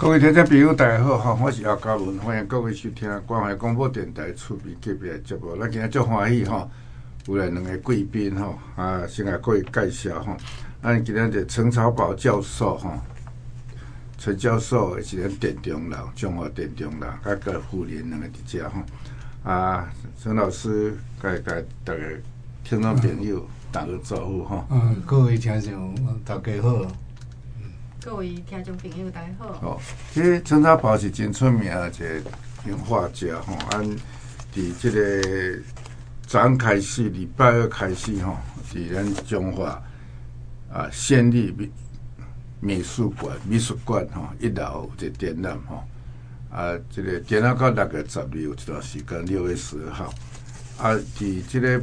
[0.00, 5.56] 各位听众朋友，大家好，哈，我是姚嘉文，欢迎各位收听关怀广播电台厝边隔壁的节目。
[5.56, 6.70] 咱今日足欢喜吼，
[7.26, 10.36] 有来两个贵宾吼，啊，先来各位介绍吼。
[10.80, 12.92] 咱今日的陈朝宝教授吼，
[14.16, 18.80] 陈教授是咱电中人，中华电中人，甲个护林两个伫遮吼。
[19.42, 21.52] 啊，陈老师，甲甲
[21.84, 22.00] 大家
[22.62, 24.64] 听众朋友打个招呼吼。
[24.70, 25.92] 嗯，各位听众
[26.24, 26.86] 大家好。
[28.08, 29.48] 各位听众朋友，大家好。
[29.60, 29.80] 哦，
[30.14, 32.22] 其实陈朝宝是真出名一个
[32.64, 33.84] 名画家吼，按
[34.50, 35.62] 伫这个
[36.26, 38.34] 早上开始，礼拜二开始吼，
[38.72, 39.82] 伫咱中华
[40.72, 41.70] 啊县立美
[42.60, 45.84] 美术馆美术馆吼一楼有一个展览吼，
[46.50, 50.14] 啊，这个展览到六月十二有一段时间，六月十二号，
[50.78, 51.78] 啊，伫这个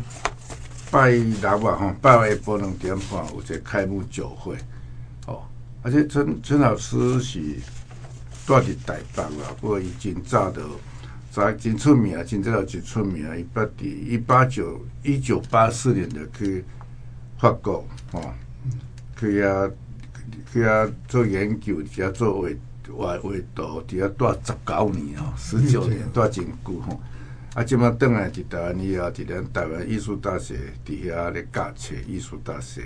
[0.89, 4.57] 拜六啊吼，拜下晡两点半有一个开幕酒会。
[5.85, 7.39] 而且陈陈老师是
[8.47, 10.59] 住伫台北啦，不过伊真早的，
[11.29, 13.35] 早真出名啊，真早就出名啊！
[13.37, 16.65] 伊捌伫一八九一九八四年的去
[17.37, 18.33] 法国哦，
[19.19, 19.71] 去遐
[20.51, 22.41] 去遐做研究，遐做
[22.97, 26.99] 画画画图，伫遐住十九年哦，十九年住真久吼。
[27.55, 32.81] 啊，即马转来伫台湾以后，伫咱台湾艺术大学伫遐咧教册艺术大学，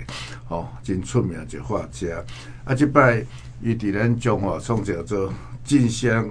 [0.46, 2.24] 吼，真出名一画家。
[2.64, 3.26] 啊，即摆
[3.60, 6.24] 伊伫咱中华创叫做近乡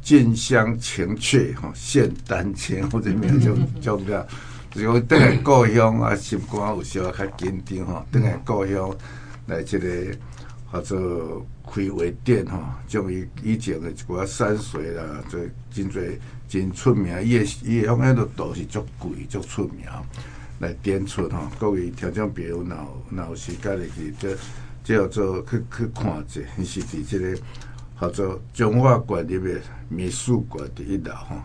[0.00, 4.26] 近乡情怯吼，献丹青或者名叫叫个，
[4.70, 8.96] 就是讲转来故乡啊，心肝有小较紧张吼，转来故乡
[9.48, 9.86] 来即个
[10.72, 15.38] 或者开画店吼，将伊以前的一寡山水啦，做
[15.70, 16.18] 真济。
[16.48, 19.86] 真出名，伊个伊个方迄个图是足贵足出名，
[20.58, 21.48] 来展出吼。
[21.58, 24.36] 各位听众朋友，若有若有时间去，这
[24.84, 27.34] 叫做去去看者，伊 是伫即个
[27.98, 31.36] 叫做中华馆里面美术馆第一楼吼，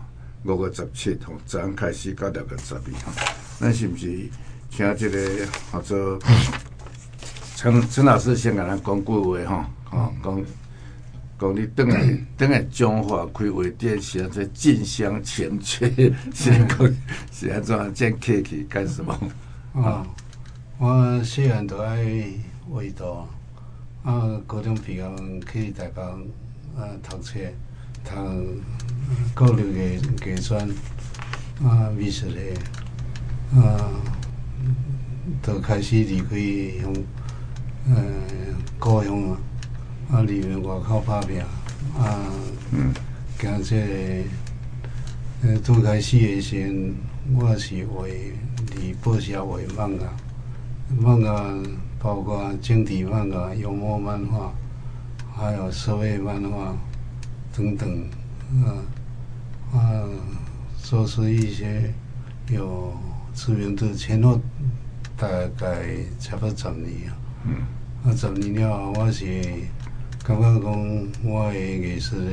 [0.44, 3.12] 五月十七号昨昏开始到六月十二号。
[3.58, 4.28] 咱是毋是
[4.68, 6.18] 请即个叫做
[7.58, 10.44] 陈陈老师先甲咱讲句话吼，吼讲。
[11.40, 11.98] 讲你等下
[12.36, 15.90] 等下中华开会店，现在近乡情怯，
[16.32, 16.92] 现在
[17.32, 19.12] 现在正客气干什么？
[19.74, 20.06] 啊，
[20.78, 22.04] 我虽然都爱
[22.70, 23.28] 味道，
[24.04, 25.04] 啊，高中毕业
[25.50, 27.40] 去台北啊读册，
[28.04, 28.14] 读
[29.34, 30.68] 高六个个专
[31.64, 33.90] 啊美术的啊，
[35.42, 36.94] 都开始离开乡，
[37.88, 39.38] 嗯，故乡啊。
[40.10, 40.22] 啊！
[40.22, 41.38] 离远外口打拼
[41.98, 42.16] 啊！
[42.72, 42.94] 嗯，
[43.38, 44.24] 今这
[45.42, 46.94] 呃，刚开始的时阵，
[47.34, 48.32] 我是为
[48.74, 50.16] 离报社画漫画，
[50.98, 51.54] 漫画
[51.98, 54.50] 包括政治漫画、幽默漫画，
[55.36, 56.74] 还有社会漫画
[57.54, 58.08] 等等
[58.64, 58.80] 啊
[59.74, 60.08] 啊，
[60.82, 61.92] 做出一些
[62.48, 62.94] 有
[63.34, 64.40] 知名度，前后
[65.18, 67.16] 大概差不多十年啊。
[67.44, 67.66] 嗯，
[68.04, 69.24] 啊，十年了，我是。
[70.24, 72.30] 感觉讲我的艺术的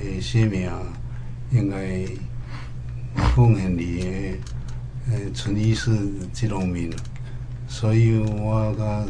[0.00, 0.70] 诶生命
[1.50, 2.06] 应该
[3.34, 4.36] 贡献伫
[5.10, 5.90] 诶纯艺术
[6.32, 6.88] 这方面，
[7.66, 9.04] 所以我甲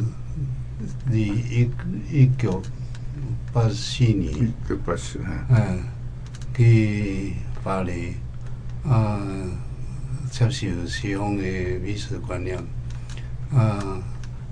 [1.11, 1.71] 你一
[2.11, 2.63] 一九
[3.53, 5.81] 八四年，一九八四嗯，
[6.57, 8.15] 去巴黎
[8.83, 9.21] 啊，
[10.31, 11.43] 接受西方的
[11.83, 12.57] 美术观念
[13.53, 14.03] 啊，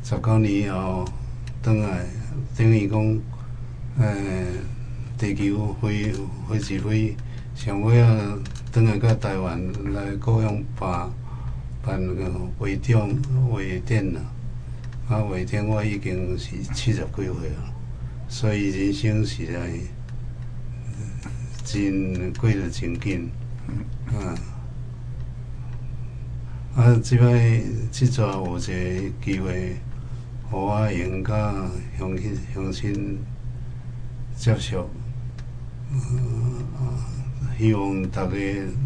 [0.02, 1.04] 十九年以后
[1.62, 2.04] 转来
[2.56, 3.20] 等于讲。
[3.96, 4.12] 呃，
[5.16, 6.12] 地球飞
[6.48, 7.16] 飞一飞，
[7.54, 8.38] 想要啊，
[8.72, 9.62] 转来到台湾
[9.92, 11.08] 来故乡办
[11.80, 12.28] 办那个
[12.58, 13.08] 画展
[13.48, 14.20] 画展了。
[15.08, 17.74] 啊，画展我已经是七十几岁了，
[18.28, 19.70] 所以人生实在
[21.64, 23.30] 真过得真紧。
[24.08, 24.34] 啊，
[26.76, 28.64] 啊，即摆即阵有一个
[29.24, 29.76] 机会，
[30.50, 31.54] 互我用甲
[31.98, 33.18] 乡亲乡亲。
[34.36, 34.90] 接受，
[35.92, 36.58] 嗯，
[37.56, 38.30] 希望大家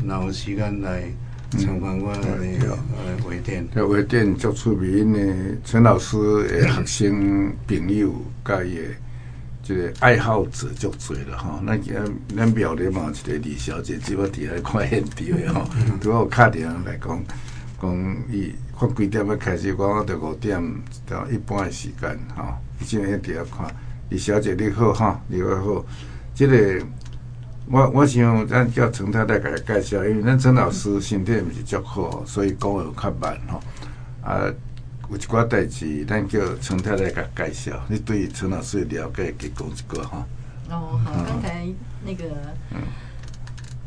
[0.06, 1.04] 若有时间来
[1.52, 3.66] 参观我的呃微店。
[3.74, 8.12] 这微店足出名的陈老师的学生朋友，
[8.44, 8.82] 甲伊的
[9.62, 11.58] 这个爱好者足多了哈。
[11.64, 11.94] 那今
[12.36, 15.66] 咱庙里嘛，一个李小姐，只不过伫来看现场的哈。
[15.98, 17.24] 拄好敲电话来讲，
[17.80, 20.62] 讲伊看几点要开始，讲我着五点
[21.06, 23.74] 到一半的时间哈，伊今日伫遐看。
[24.10, 25.84] 李小姐你好哈，你好好，
[26.34, 26.84] 这个
[27.70, 33.60] 我我想咱叫陈太太给介绍，因为咱陈老师身体毋是足好，所以讲话有较慢吼。
[34.22, 34.50] 啊，
[35.10, 37.80] 有一寡代志，咱叫陈太太给介绍。
[37.88, 40.26] 你对陈老师了解，给讲一个哈。
[40.70, 41.66] 哦，好，刚才
[42.04, 42.24] 那个，
[42.72, 42.80] 嗯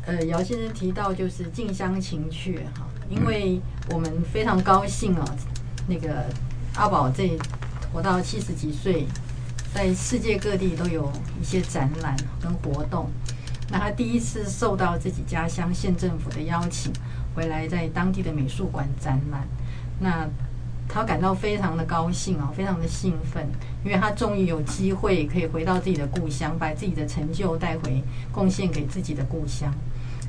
[0.04, 3.60] 呃，姚先生提到就是近乡情怯哈，因为
[3.90, 5.24] 我们非常高兴哦，
[5.86, 6.24] 那个
[6.74, 7.36] 阿宝这
[7.92, 9.06] 活到七十几岁，
[9.74, 13.10] 在世界各地都有一些展览跟活动。
[13.70, 16.90] 那他第一次受到自己家乡县政府的邀请，
[17.34, 19.46] 回来在当地的美术馆展览，
[20.00, 20.26] 那
[20.88, 23.46] 他感到非常的高兴啊，非常的兴奋，
[23.84, 29.72] 因为他终于有机会可以回到自己的故乡，把自己的成就带回，贡献给自己的故乡。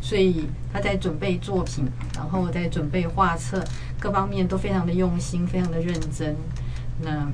[0.03, 3.63] 所以他在准备作品，然后在准备画册，
[3.97, 6.35] 各方面都非常的用心，非常的认真。
[7.01, 7.31] 那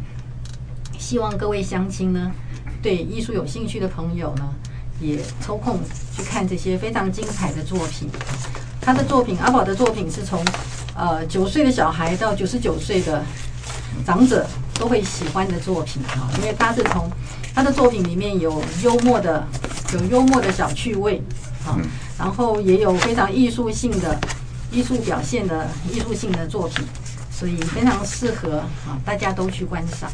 [1.00, 2.32] 希望各位乡亲呢，
[2.80, 4.54] 对艺术有兴趣的朋友呢，
[5.02, 5.80] 也抽空
[6.16, 8.08] 去看这些非常精彩的作品。
[8.80, 10.40] 他的作品，阿宝的作品是从
[10.96, 13.24] 呃九岁的小孩到九十九岁的
[14.06, 14.46] 长者
[14.76, 17.10] 都会喜欢的作品啊，因为他是从
[17.56, 19.46] 他的作品里面有幽默的，
[19.94, 21.22] 有幽默的小趣味
[21.66, 21.76] 啊，
[22.20, 24.20] 然后也有非常艺术性的
[24.72, 26.86] 艺术表现的艺术性的作品，
[27.32, 30.12] 所以非常适合啊大家都去观赏。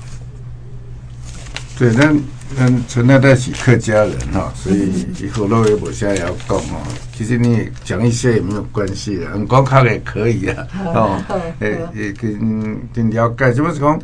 [1.77, 2.13] 对，那
[2.55, 6.81] 那陈太太是客家人哈，所以以后若有啥要讲哦，
[7.11, 10.67] 其实你讲一些也没有关系的，讲卡也可以啊。
[10.93, 11.21] 哦，
[11.59, 13.99] 诶，也跟跟了解，就是讲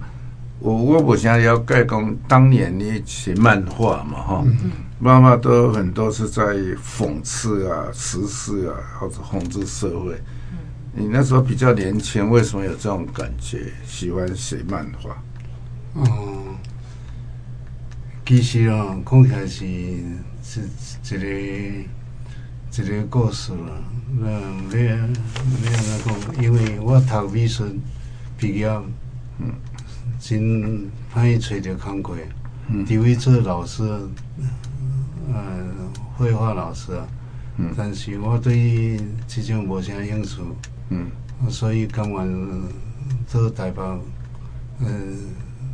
[0.59, 4.43] 我我无啥了解，讲当年你写漫画嘛哈，
[5.01, 6.43] 漫画都很多是在
[6.75, 10.21] 讽刺啊、时事啊，或者讽刺社会。
[10.93, 15.17] 你那时候比较年轻，为什么有这种感觉，喜欢写漫画？
[15.95, 16.55] 嗯。
[18.23, 20.61] 其实啊，讲起来是
[21.03, 21.19] 是一
[22.77, 23.83] 个一个故事啦。
[24.19, 24.29] 那
[24.69, 26.43] 你你安怎讲？
[26.43, 27.65] 因为我读美术
[28.37, 28.67] 毕业，
[29.39, 29.51] 嗯，
[30.19, 32.13] 真歹找着工课，
[32.69, 33.81] 嗯，除非做老师，
[35.33, 35.65] 呃，
[36.17, 37.07] 绘画老师啊，
[37.57, 40.41] 嗯，但是我对这种无啥兴趣，
[40.89, 41.09] 嗯，
[41.49, 42.61] 所以甘愿
[43.27, 43.81] 做台北，
[44.79, 44.91] 嗯、呃，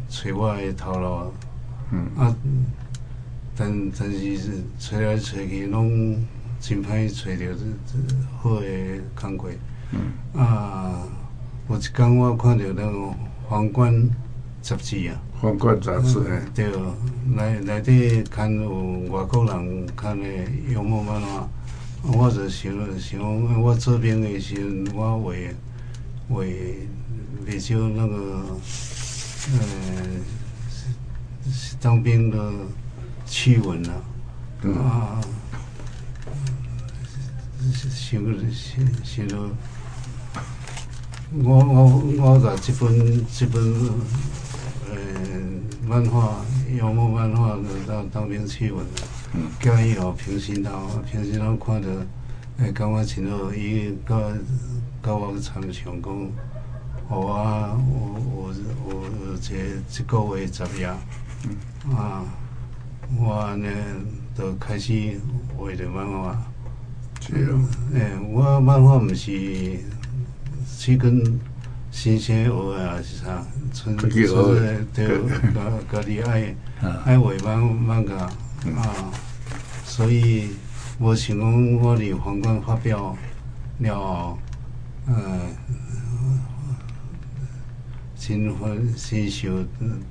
[0.10, 1.34] 找我的头路。
[1.92, 2.08] 嗯。
[2.18, 2.36] 啊，
[3.56, 6.18] 但但是是找来找去，拢
[6.60, 7.94] 真歹找到这这
[8.38, 8.68] 好的
[9.16, 9.50] 工课。
[9.92, 10.42] 嗯。
[10.42, 11.04] 啊，
[11.70, 12.86] 有一天我看到那个
[13.48, 13.94] 《皇冠》
[14.62, 16.66] 杂志啊，《皇冠》杂志哎，对，
[17.25, 18.69] 内内底看有
[19.10, 20.25] 外国人看的
[20.69, 21.48] 幽默漫画，
[22.04, 24.56] 我就想想，我这边的时
[24.94, 25.56] 候，我为
[26.30, 26.88] 为
[27.45, 28.16] 比较那个，
[29.54, 29.60] 呃。
[31.80, 32.51] 当兵的
[33.25, 33.94] 趣闻啊，
[34.66, 35.22] 啊，
[37.72, 39.50] 想个写写了，
[41.31, 43.63] 我我我把这本这本
[44.89, 44.98] 呃
[45.88, 46.36] 漫画，
[46.78, 48.86] 幽默漫画的当当兵趣闻，
[49.62, 51.88] 讲以后平时到平时到看到，
[52.57, 54.19] 哎，感觉真好，伊甲
[55.01, 56.13] 甲我参详讲，
[57.07, 58.54] 我我
[58.86, 60.92] 我我这一个月十页。
[61.88, 62.22] 嗯啊，
[63.18, 63.69] 我呢
[64.38, 65.18] 就开始
[65.57, 66.38] 画着漫画。
[67.22, 67.56] 是啊，
[67.94, 69.80] 诶、欸，我漫画毋是
[70.78, 71.39] 去跟
[71.92, 73.42] 新鲜学的，还是啥？
[73.74, 74.10] 纯粹
[74.94, 75.08] 对
[75.54, 75.60] 家
[75.92, 76.56] 家己爱
[77.06, 78.16] 爱画漫漫画
[78.81, 79.12] 啊，
[79.86, 80.50] 所以
[81.00, 83.15] 我想讲我伫皇冠发表
[83.80, 84.38] 了后，
[85.08, 85.13] 呃。
[88.15, 89.50] 新欢新秀，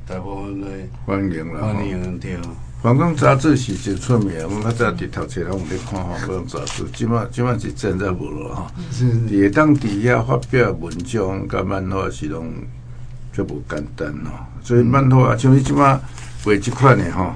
[0.07, 0.67] 大部分都
[1.05, 1.61] 欢迎了。
[1.61, 2.39] 欢迎对。
[2.81, 8.73] 皇冠杂志是真出名，我较早伫读册拢有咧看皇冠杂志，即马即马是真在无咯哈。
[8.91, 9.11] 是。
[9.29, 12.55] 会当伫遐发表文章，甲漫画是拢
[13.37, 14.31] 就无简单咯。
[14.63, 16.01] 所以漫画像你即马
[16.43, 17.35] 画即款的吼，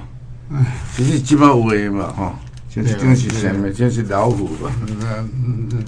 [0.95, 2.33] 其实即马有诶嘛吼，
[2.69, 4.71] 就是正是啥物，就是老虎吧。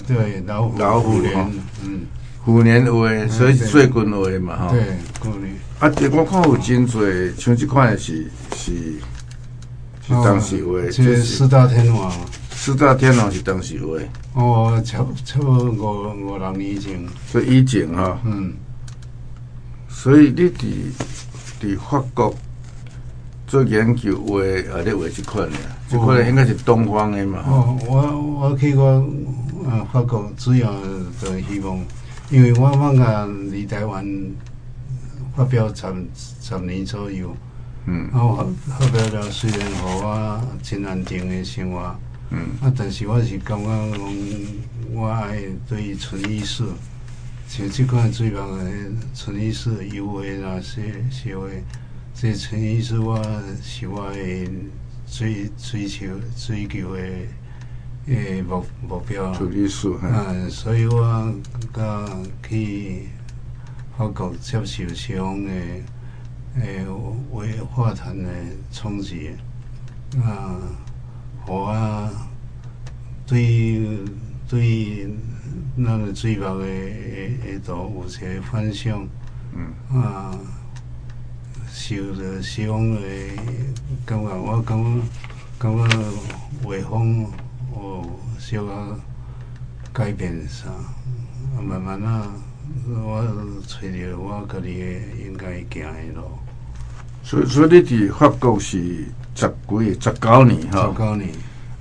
[0.06, 0.78] 对老虎。
[0.78, 1.50] 老虎哈，
[1.84, 2.02] 嗯。
[2.44, 4.70] 虎年画，所以是岁君画嘛，吼。
[4.70, 4.82] 对，
[5.18, 5.54] 过年。
[5.80, 8.72] 啊，这我看有真侪，像即款是是
[10.06, 12.12] 是当时画，就是四大天王。
[12.50, 14.40] 四大天王是当时画。
[14.40, 17.04] 哦，差差不多五五六年前。
[17.26, 18.18] 所以以前哈。
[18.24, 18.52] 嗯。
[20.04, 20.66] 所以你伫
[21.62, 22.34] 伫法国
[23.46, 25.56] 做研究画，啊，你画这款的，
[25.88, 27.42] 这款应该是东方的嘛。
[27.46, 28.84] 哦，我我去过
[29.64, 30.70] 呃法国，主要
[31.22, 31.82] 的希望。
[32.28, 34.06] 因为我漫画离台湾
[35.34, 35.86] 发表十
[36.42, 37.34] 十年左右，
[37.86, 41.96] 嗯，啊，我发表了虽然互我真安定的生活，
[42.28, 44.00] 嗯，啊，但是我是感觉讲，
[44.92, 46.66] 我爱对纯艺术，
[47.48, 51.48] 像即款最棒诶纯艺术油画那些些画，
[52.14, 53.22] 这纯艺术我
[53.62, 54.48] 是我诶
[55.06, 57.28] 追追求追求诶
[58.06, 59.32] 诶目目标。
[59.34, 61.32] 处理数，嗯，所以我
[61.72, 62.08] 甲
[62.48, 63.08] 去
[63.96, 65.50] 法国接受西方的
[66.60, 66.84] 诶
[67.32, 68.28] 为画坛的
[68.72, 69.30] 冲击，
[70.16, 70.58] 啊，
[71.46, 72.10] 我
[73.26, 73.98] 对
[74.48, 75.08] 对
[75.76, 79.06] 那个水墨的诶诶图有些幻想，
[79.54, 80.38] 嗯啊。
[81.76, 83.00] 受着西方的
[84.06, 85.00] 感觉，我感觉
[85.58, 85.84] 感觉
[86.62, 87.26] 画风
[87.74, 88.08] 哦，
[88.38, 89.00] 小可
[89.92, 90.68] 改变啥，
[91.60, 92.32] 慢慢啊，
[92.88, 93.24] 我
[93.66, 94.84] 找着我家己的
[95.26, 96.30] 应该行的路。
[97.24, 100.88] 所以，所以你伫法国是十几十九年哈？
[100.92, 101.30] 十九年。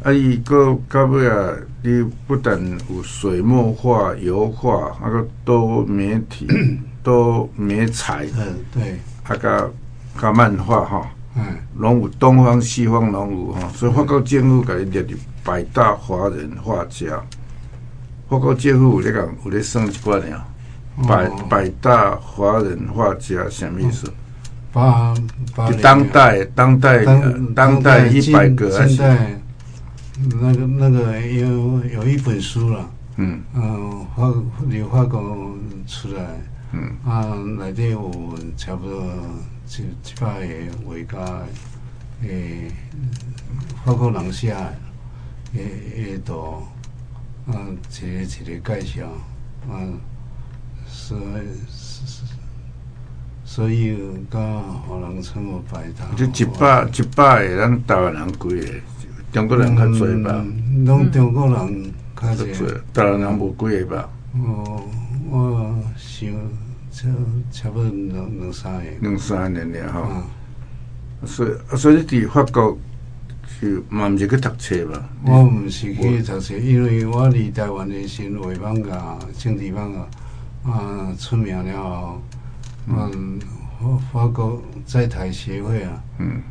[0.04, 6.48] 啊，伊个到尾啊，你不但有水墨画、油画，啊个多媒体、
[7.02, 9.74] 多媒材， 嗯，对，啊个。
[10.22, 11.44] 甲漫画哈，嗯，
[11.80, 17.20] 拢有东方西方拢有哈，所以法国政府甲伊列入百大华人画家。
[18.30, 20.46] 法国政府有咧讲，有咧算一寡呀，
[21.08, 24.08] 百百大华人画家什么意思？
[24.72, 25.16] 八
[25.56, 27.04] 八当代当代
[27.56, 29.42] 当代一百个现在
[30.30, 34.34] 那个那个有有一本书了，嗯嗯，法
[34.70, 38.12] 由法国出来，嗯啊，内底有
[38.56, 39.04] 差不多。
[39.66, 40.54] 一一百个
[40.86, 41.42] 画家，
[42.22, 42.70] 诶，
[43.84, 44.54] 法国人写
[45.54, 46.62] 诶诶图，
[47.48, 47.56] 啊，
[47.90, 49.08] 一个一个介绍，
[49.68, 49.74] 啊，
[50.86, 51.22] 所以
[53.44, 53.98] 所以
[54.30, 54.40] 甲
[54.86, 56.14] 互人称为百大。
[56.16, 58.50] 就一百一百个，咱台湾人几个？
[59.34, 60.46] 中国人较侪吧？
[60.86, 64.10] 拢中国人较侪，台湾人无几个吧？
[64.36, 64.82] 哦，
[65.30, 66.30] 我想。
[66.96, 67.08] 差
[67.52, 70.24] 差不多两两三年，两三年了哈。
[71.26, 72.78] 所以所以你伫法国
[73.48, 75.10] 是嘛毋是去读册吧？
[75.26, 80.08] 我毋是去读册，因为我伫台湾的新闻网甲政治放假
[80.70, 82.22] 啊出名了后，
[82.86, 83.40] 嗯，
[83.82, 86.44] 法法国在台协会啊，嗯，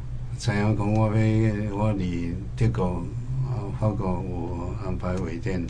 [0.43, 3.07] 知影讲我要我伫德国
[3.47, 5.65] 啊法国有安排会展，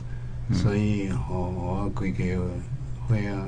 [0.50, 2.41] 所以互我规个
[3.07, 3.45] 会啊。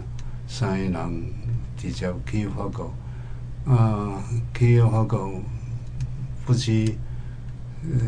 [0.47, 1.33] 三个人
[1.78, 2.93] 直接去法国，
[3.64, 5.40] 啊，去法国
[6.45, 6.95] 不止，
[7.90, 7.99] 呃，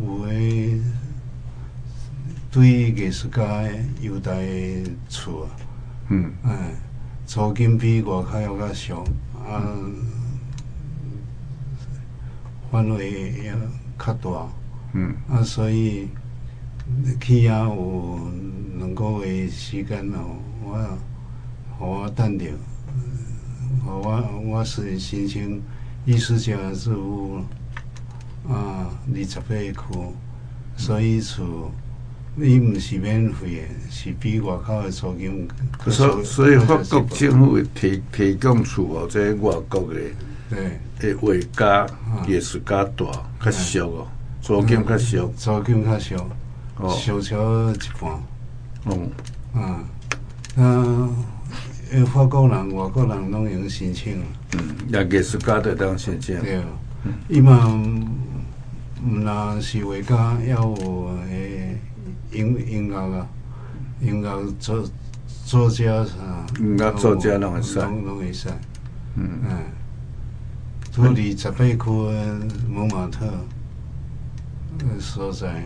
[0.00, 0.80] 有诶
[2.52, 5.50] 对艺术家诶优待诶厝啊，
[6.08, 6.70] 嗯，哎，
[7.26, 9.04] 租金比外口要较俗，
[9.34, 9.74] 啊，
[12.70, 13.54] 范围也
[13.98, 14.48] 较大，
[14.92, 16.08] 嗯，啊，所以
[17.20, 18.20] 去遐有
[18.78, 20.36] 两个月时间哦。
[20.64, 20.98] 我，
[21.78, 22.46] 我等着，
[23.84, 25.62] 我我是申请
[26.04, 27.36] 艺术家之屋
[28.48, 29.74] 啊，二十八区，
[30.76, 31.70] 所以厝
[32.38, 35.48] 伊毋是免费的，是比外口的租金。
[35.88, 40.00] 所所以法国政府会提提供厝哦，这外国的
[40.50, 41.86] 对诶画家
[42.26, 43.06] 艺术家大
[43.44, 44.06] 较俗哦，
[44.40, 46.16] 租金较俗，租金较俗，
[46.88, 48.22] 少少一半。
[48.86, 49.10] 嗯
[49.54, 49.84] 啊。
[50.56, 51.14] 嗯，
[51.92, 54.22] 因为法国人、外国人拢用申请。
[54.52, 56.40] 嗯，也艺术家都当申请。
[56.40, 56.62] 对，
[57.28, 57.66] 伊嘛
[59.04, 61.78] 毋若是画家，要有诶
[62.32, 63.26] 音音乐啊，
[64.00, 64.82] 音乐作
[65.44, 66.12] 作家啥。
[66.58, 67.78] 音乐作家拢会使。
[67.80, 68.48] 拢拢会使。
[69.14, 69.58] 嗯嗯。
[70.96, 71.76] 脱离十八区
[72.70, 73.26] 蒙马特
[74.98, 75.62] 所在。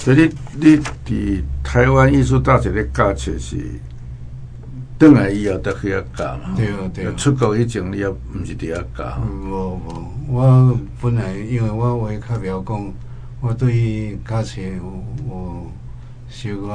[0.00, 3.58] 所以你你伫台湾艺术大学咧教册是，
[4.98, 6.54] 转来以后才去遐教嘛？
[6.56, 7.14] 对对。
[7.16, 9.20] 出国以前你也毋是伫遐教。
[9.20, 12.92] 无无，我本来因为我话较晓讲，
[13.42, 15.70] 我对于教册有有
[16.30, 16.68] 小可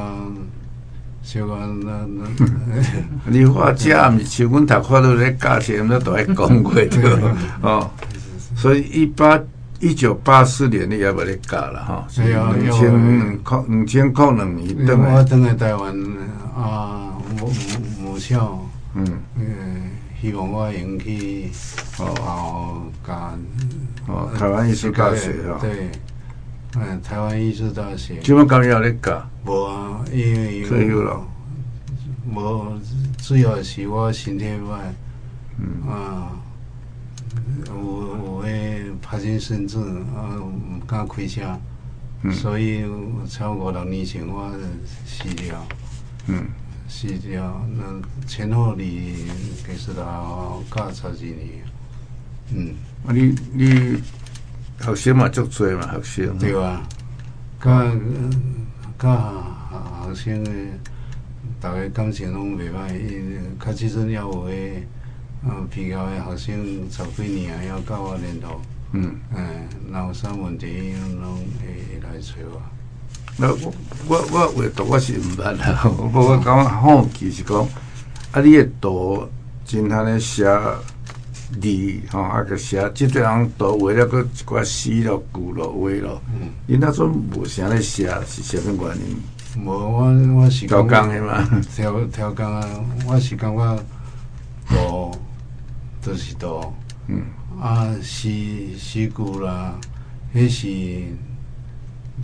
[1.28, 2.24] 小可那那。
[3.26, 6.88] 你画家毋是像阮读法律咧教册，毋是都爱讲过对
[7.62, 7.92] 哦，
[8.56, 9.38] 所以一八。
[9.80, 15.96] 一九八四年你也把你教了哈，两千考两千考两年，我等来台湾
[16.56, 17.54] 啊母母
[18.02, 18.60] 母校，
[18.96, 19.06] 嗯，
[20.20, 21.52] 希望我用去
[22.00, 22.82] 哦。
[23.06, 23.14] 教。
[24.08, 25.92] 哦台湾艺术大学啊，对，
[26.80, 31.26] 嗯台湾艺术大学，即本刚要你教，无啊，因为有了，
[32.30, 32.80] 无
[33.18, 34.94] 主要是我身体外，
[35.60, 35.90] 嗯。
[35.90, 36.32] 啊。
[37.68, 39.82] 有有诶，帕金森症
[40.16, 41.42] 啊，毋敢开车，
[42.24, 42.84] 嗯、所以
[43.30, 44.52] 超过六年前我
[45.06, 45.66] 死掉，
[46.28, 46.46] 嗯，
[46.88, 49.26] 死掉，那前后你
[49.66, 51.64] 其实也教十几年，
[52.54, 52.74] 嗯，
[53.06, 54.02] 啊，你你
[54.80, 56.38] 学生嘛足多嘛，学生。
[56.38, 56.82] 对啊，
[57.60, 57.92] 甲
[58.98, 59.34] 甲
[60.08, 60.80] 学生诶，
[61.60, 64.88] 大家感情拢袂歹，因较即阵要有诶，
[65.44, 68.62] 嗯，比较诶学生十几年啊，要甲我联络，
[68.94, 72.62] 嗯，诶，若有啥问题，拢会来找我。
[73.40, 73.72] 那我
[74.08, 77.68] 我我画图我是毋捌啦， 不过我感觉好奇是讲，
[78.32, 79.28] 啊，你诶图
[79.66, 80.44] 真通咧写
[81.62, 89.64] 字吼，啊个写即个人图画了搁一寡诗咯、句咯、话咯，嗯，因那阵无啥咧写，是啥物原因？
[89.64, 92.68] 无，我我是调工诶嘛，调 调工啊，
[93.08, 93.80] 我是感觉
[94.70, 95.12] 多
[96.04, 96.74] 都是图，
[97.08, 97.22] 嗯，
[97.62, 98.30] 啊诗
[98.78, 99.76] 诗句啦，
[100.36, 101.04] 迄是。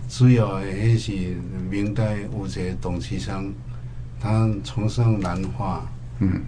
[0.08, 1.36] 主要诶，迄是
[1.70, 3.48] 明代有一个董其昌，
[4.20, 5.86] 他崇尚兰画，
[6.18, 6.42] 嗯，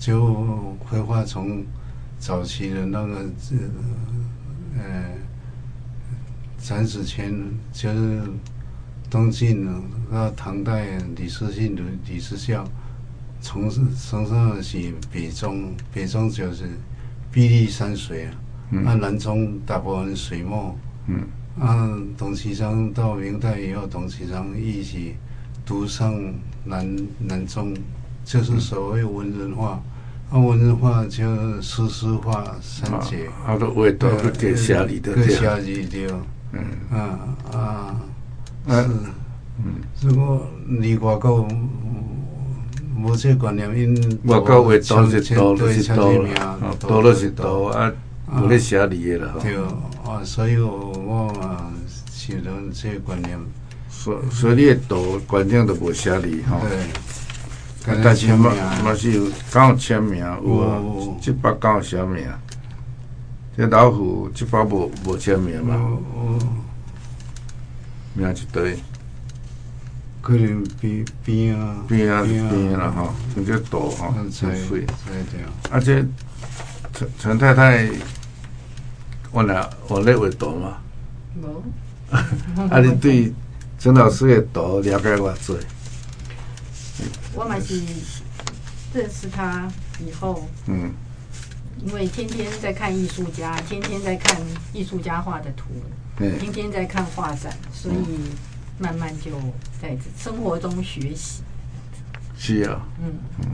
[0.00, 0.34] 就
[0.78, 1.62] 绘画从
[2.18, 3.26] 早期的那个，
[4.78, 5.04] 呃，
[6.58, 7.30] 展子前，
[7.70, 8.22] 就是
[9.10, 9.68] 东晋
[10.10, 12.64] 到唐代李师信、李李师孝，
[13.42, 14.78] 崇崇尚的是
[15.12, 16.64] 北宗，北宗就是
[17.30, 18.34] 碧绿山水啊，
[18.70, 20.74] 那、嗯、南宗大部分水墨，
[21.08, 21.20] 嗯。
[21.58, 25.16] 啊，董其昌到明代以后，董其昌一起
[25.66, 26.14] 独上
[26.64, 27.74] 南南宗，
[28.24, 29.82] 就是所谓文人画。
[30.30, 36.20] 啊，文人画就诗诗画三节，好多味道都给下里的，给下里的。
[36.52, 36.60] 嗯。
[36.90, 37.18] 啊
[37.52, 37.96] 啊，
[38.68, 38.74] 是，
[39.58, 41.46] 嗯，如果你外国
[43.02, 47.92] 无这观念，因外国味道是多了是多了，多了是多啊。
[48.40, 51.72] 有咧写字的了哈，对啊，所以我我嘛
[52.14, 53.36] 是讲这个观念，
[53.88, 56.78] 所所以你的图观念都无写字哈，对，
[57.86, 58.52] 但是嘛
[58.84, 60.80] 嘛是有刚好签名，有啊，
[61.20, 62.26] 即把刚好签名，
[63.56, 65.74] 这老虎即把无无签名嘛，
[68.14, 68.76] 名一堆，
[70.20, 72.22] 可能边边啊边啊。
[72.22, 74.86] 边啦吼，像这图哈，真水，
[75.70, 76.04] 而且
[76.92, 77.88] 陈陈太太。
[79.32, 80.78] 我俩我咧画图嘛，
[81.40, 81.62] 无，
[82.68, 82.80] 啊！
[82.80, 83.32] 你对
[83.78, 85.56] 陈老师的图了解偌济？
[87.34, 87.82] 我嘛是
[88.92, 90.92] 认识他以后，嗯，
[91.84, 94.40] 因为天天在看艺术家，天天在看
[94.72, 95.64] 艺术家画的图，
[96.18, 97.96] 嗯，天天在看画展，所以
[98.78, 99.30] 慢慢就
[99.80, 101.42] 在生活中学习。
[102.36, 103.46] 是啊，嗯嗯。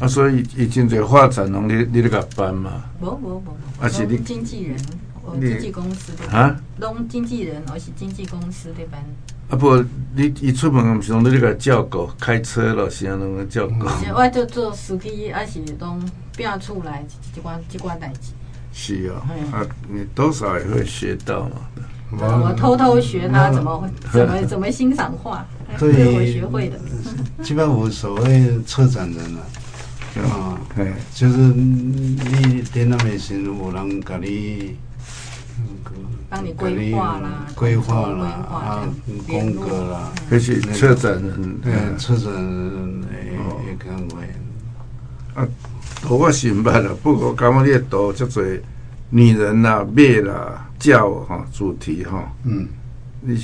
[0.00, 2.84] 啊，所以以前在画展，拢你你咧甲办嘛？
[3.00, 4.78] 无无无，啊是你经纪人，
[5.22, 9.04] 我经纪公司的啊，拢经纪人，而是经纪公司的办。
[9.50, 9.84] 啊不，
[10.14, 13.86] 你一出门毋是拢你咧甲照顾，开车咯，是安怎照顾？
[14.14, 16.00] 我就做司机，还是拢
[16.36, 18.30] 变出来一寡一寡代志。
[18.72, 21.56] 是啊，啊，你多少也会学到嘛。
[22.12, 25.44] 我偷偷学他怎么 怎么怎么欣赏画，
[25.78, 26.78] 这是我学会的。
[27.42, 29.40] 基本无所谓策展人了。
[30.28, 34.76] 啊，对，就是你电脑面前有人给你，
[36.30, 38.88] 帮你规划啦，规划啦，啊，
[39.26, 43.32] 风格啦，那些策展人，对，策展人也
[43.70, 44.22] 也可能会。
[45.34, 45.46] 啊，
[46.00, 48.42] 图我是唔捌啦，不过感觉你的图叫做
[49.10, 52.68] 女人啦、马啦、鸟哈主题哈，嗯，
[53.20, 53.36] 你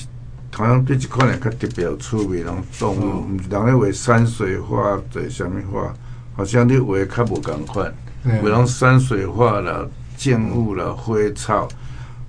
[0.52, 5.92] 好像对这款人较特别有趣味，种动物，人咧画山水画，做什么画？
[6.36, 9.84] 好像你画较无共款，比如山水画啦、
[10.16, 11.66] 静物啦、花草，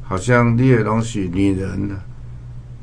[0.07, 1.97] 好像你的拢是女人。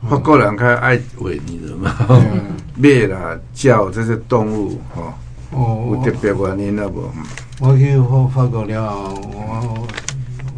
[0.09, 1.91] 法国人较爱画女人嘛，
[2.77, 7.11] 马啦、叫这些动物，吼，有特别原因啊无？
[7.59, 9.89] 我去法法国了后，我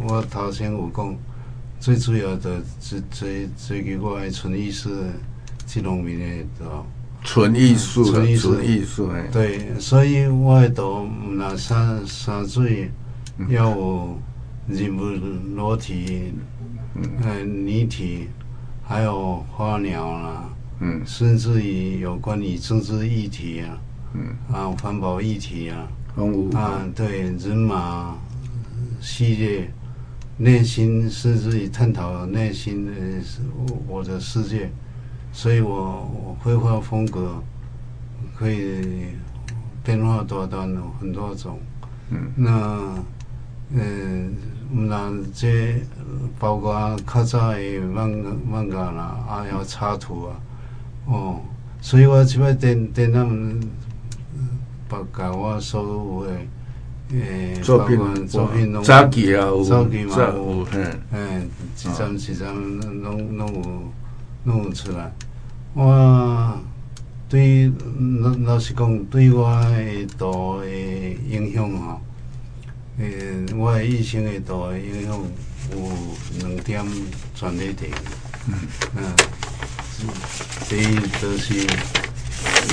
[0.05, 1.15] 我头先有讲，
[1.79, 4.89] 最主要的追追追求我爱纯艺术，
[5.65, 6.25] 这农民的
[7.23, 8.35] 纯艺术，纯艺
[8.83, 12.91] 术，对，所以我的图那山山水
[13.47, 14.19] 要有
[14.67, 15.01] 人物
[15.55, 16.33] 裸体，
[16.95, 18.27] 嗯，拟体，
[18.83, 20.49] 还有花鸟啦，
[20.79, 23.77] 嗯，甚至于有关于政治议题啊，
[24.13, 25.87] 嗯，啊，环保议题啊，
[26.53, 28.15] 啊，对，人马
[28.99, 29.71] 系列，
[30.37, 32.91] 内心甚至于探讨内心的
[33.87, 34.69] 我的世界。
[35.31, 37.43] 所以我我绘画风格
[38.35, 39.09] 可以
[39.83, 41.59] 变化多端的很多种，
[42.09, 43.03] 嗯，那
[43.69, 44.33] 嗯，
[44.69, 45.75] 那这
[46.37, 48.09] 包括较早的漫
[48.49, 50.35] 漫画啦，还有插图啊，
[51.05, 51.39] 哦，
[51.81, 53.59] 所以我即摆电电他们
[54.89, 56.31] 把把我所有的
[57.17, 62.53] 诶，作品作品拢早期啊有，早期嘛有，嗯嗯，一张一张
[63.01, 65.11] 拢拢有拢有出来。
[65.73, 66.59] 我
[67.29, 67.71] 对
[68.21, 70.27] 老老实讲，对我诶大
[70.63, 72.01] 诶影响吼，
[72.99, 75.13] 诶，我诶一生诶大诶影响
[75.71, 75.77] 有
[76.39, 76.83] 两点
[77.35, 77.91] 转捩点。
[78.47, 78.53] 嗯。
[78.99, 79.13] 嗯，
[80.69, 81.53] 第一就是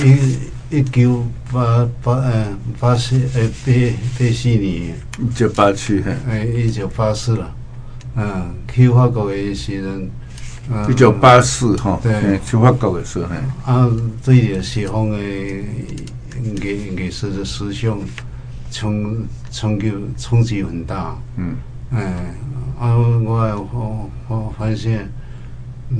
[0.03, 7.51] 一一九八八嗯八四诶八八四年，一九八七嘿，诶一九八四啦，
[8.15, 10.09] 嗯，去法国诶时阵，
[10.89, 13.33] 一九八四哈，对，去法国诶时候，
[13.65, 13.89] 啊，
[14.23, 15.63] 对着西方诶
[16.43, 17.97] 艺艺术的思想
[18.75, 21.55] 冲冲击冲击很大，嗯，
[21.91, 22.03] 哎，
[22.77, 25.09] 啊，我我我发现。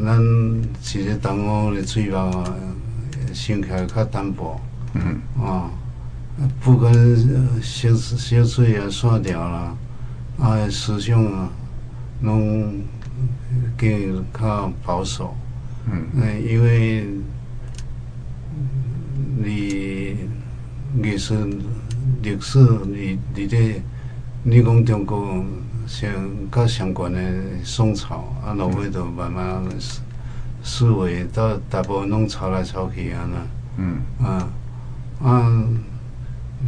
[0.03, 0.19] 咱
[0.81, 2.19] 其实东方的嘴巴
[3.31, 4.59] 生起来较单薄，
[4.95, 5.69] 嗯，啊，
[6.59, 6.91] 不管
[7.61, 9.77] 小小嘴啊、线条啦，
[10.39, 11.49] 啊，思想啊，
[12.23, 12.81] 拢
[13.77, 15.35] 更较保守，
[15.85, 16.07] 嗯，
[16.43, 17.07] 因为
[19.38, 20.17] 你
[21.03, 21.35] 艺术
[22.25, 23.81] 历史，你你这
[24.43, 25.45] 你讲中国。
[25.88, 26.11] 相
[26.51, 27.19] 较相关的
[27.63, 30.01] 宋朝，啊，落尾就慢慢思
[30.63, 33.38] 思维到大部分拢抄来抄去安那，
[33.77, 34.49] 嗯啊
[35.21, 35.63] 啊，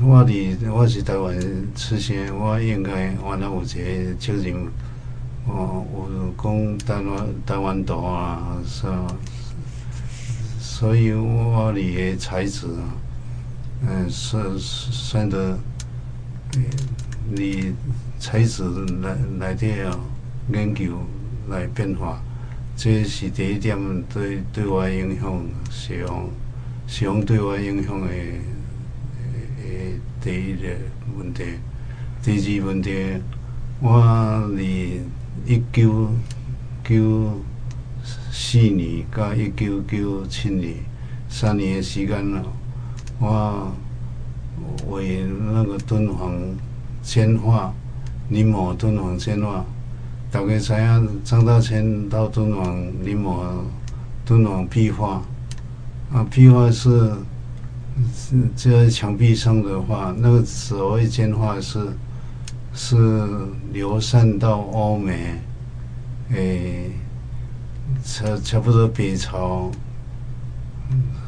[0.03, 1.35] 我伫我是台湾
[1.75, 4.67] 出生，我应该原来有一个责任，
[5.47, 9.07] 哦，有讲台湾台湾岛啊，是啊，
[10.59, 12.85] 所以我伫个才子啊，
[13.81, 15.57] 嗯，算算得，
[17.29, 17.73] 你。
[18.19, 18.63] 材质
[19.03, 19.99] 来来的哦，
[20.51, 21.05] 研究
[21.49, 22.19] 来变化，
[22.75, 23.77] 这是第一点
[24.11, 26.27] 对对我影响，西方
[26.87, 30.75] 西方对我影响的的第一个
[31.15, 31.43] 问题。
[32.23, 33.21] 第二问题，
[33.79, 34.01] 我
[34.57, 34.99] 伫
[35.45, 36.09] 一九
[36.83, 37.39] 九
[38.31, 40.73] 四年到一九九七年
[41.29, 42.43] 三年的时间了，
[43.19, 43.71] 我
[44.89, 46.33] 为那个敦煌
[47.01, 47.73] 简化。
[48.29, 49.63] 临摹敦煌简化，
[50.29, 53.39] 大家知影张大千到敦煌临摹
[54.25, 55.21] 敦煌壁画，
[56.11, 57.13] 啊，壁画是
[58.13, 61.87] 是在墙壁上的画，那个所谓简化是
[62.73, 63.29] 是
[63.71, 65.39] 流散到欧美，
[66.31, 66.91] 诶，
[68.03, 69.71] 差差不多北朝、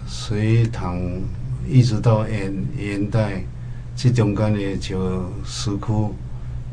[0.06, 1.00] 隋唐
[1.68, 3.44] 一直到元元代，
[3.96, 6.14] 这中间的就石窟。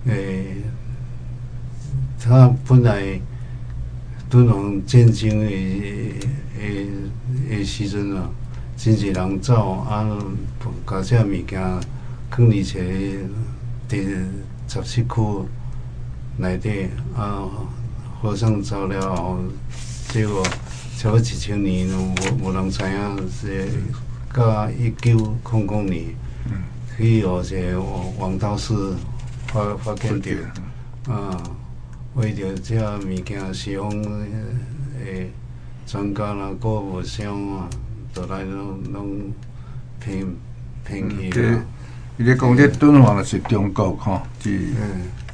[0.06, 0.56] 诶，
[2.18, 3.20] 他本来
[4.30, 6.14] 敦煌战争诶
[6.58, 6.86] 诶
[7.50, 8.30] 诶时阵啊，
[8.76, 10.06] 真侪人走啊，
[10.84, 11.60] 把这物件
[12.30, 13.18] 放伫这
[13.88, 14.02] 第
[14.68, 15.46] 十七区
[16.38, 17.48] 内底啊，
[18.20, 19.38] 和尚走了后，
[20.08, 20.42] 结果
[20.96, 23.68] 差不多一千年无无人知影是
[24.36, 26.04] 到一九空空年，
[26.96, 27.74] 去有这
[28.18, 28.74] 王道士。
[29.46, 30.30] 发发现着，
[31.08, 31.40] 啊，
[32.14, 33.88] 为着这物件，西方
[35.02, 35.30] 诶
[35.86, 37.70] 专家啦、国务省啊，
[38.12, 39.32] 都来拢拢
[39.98, 40.26] 偏
[40.84, 41.62] 偏去啦。
[42.18, 44.74] 伊咧讲这敦煌是中国吼，是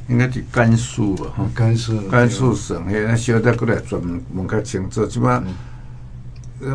[0.07, 1.25] 应该是甘肃吧？
[1.35, 5.05] 吼，甘肃甘肃省，嘿，咱小弟过来专门问较清楚。
[5.07, 5.41] 即摆，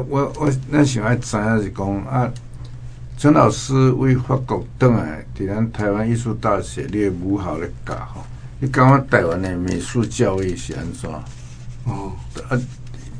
[0.09, 2.31] 我我咱想要知影是讲啊。
[3.16, 8.24] 陈老师为法国回来，伫咱台湾艺术大学列母校咧教吼。
[8.61, 11.11] 你感觉台湾的美术教育是安怎？
[11.85, 12.12] 哦，
[12.48, 12.57] 啊，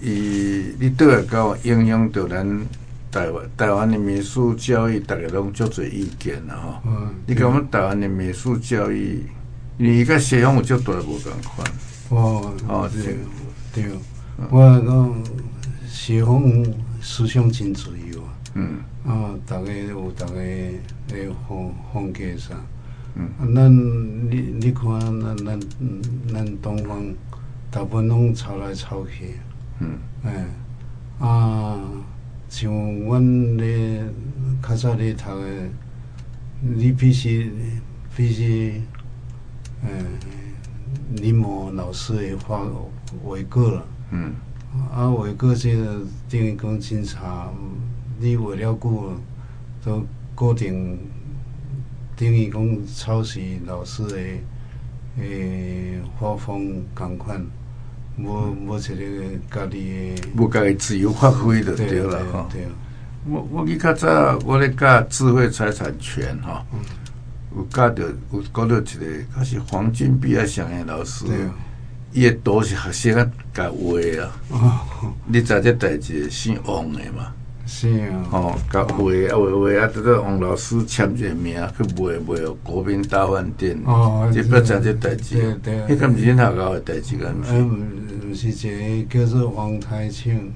[0.01, 2.67] 伊你倒来甲我影响到咱
[3.11, 6.75] 台湾台湾的美术教育，大家拢足侪意见啦吼。
[6.87, 9.25] 嗯，你感觉台湾的美术教育，
[9.79, 11.69] 你甲西方有足大无共款？
[12.11, 13.17] 哦，哦，对
[13.75, 13.91] 对，
[14.51, 15.23] 我讲
[16.09, 16.43] 西方
[17.03, 18.33] 思想真自由啊。
[18.55, 18.81] 嗯。
[19.07, 20.81] 啊，大家有大家诶
[21.47, 22.55] 风风格啥？
[23.15, 23.71] 嗯，啊，咱
[24.31, 24.89] 你你看，
[25.21, 25.61] 咱咱
[26.33, 27.05] 咱东方
[27.71, 29.35] 大部分拢抄来抄去。
[29.81, 30.47] 嗯，哎，
[31.19, 31.79] 啊，
[32.49, 34.03] 像阮咧
[34.63, 35.71] 较早咧读诶，
[36.63, 37.53] 你必须
[38.17, 38.81] 必须
[39.85, 39.93] 诶
[41.17, 42.65] 临摹老师诶画
[43.23, 43.87] 画过了。
[44.11, 44.33] 嗯，
[44.93, 47.51] 啊，画过这个等于讲真差。
[48.21, 49.15] 你画了久，
[49.85, 50.05] 都
[50.35, 50.99] 固定
[52.17, 54.17] 等于讲抄袭老师的
[55.23, 57.45] 诶画风共款，
[58.19, 62.49] 无无一个家己的，无家己自由发挥的对了哈。
[63.29, 66.65] 我我记较早我咧教智慧财产权哈，
[67.55, 71.25] 有教着有教着一个，他是黄金比较像的老师，
[72.13, 74.33] 伊诶图是学生啊，教画啊。
[74.51, 77.33] 哦，你知这代志姓王诶嘛？
[77.67, 78.27] 是啊。
[78.33, 83.79] 哦，教画啊画画啊，这个王老师签一个名去卖卖哦，国宾大饭店。
[83.85, 85.59] 哦，这不知这代志。
[85.63, 85.97] 对对。
[85.97, 87.35] 迄个毋是恁学校诶代志个？
[87.51, 87.81] 嗯，
[88.29, 90.53] 不是一个叫做王台庆，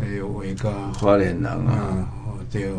[0.00, 0.70] 还有画家。
[0.98, 2.08] 花莲人啊。
[2.26, 2.70] 哦，对。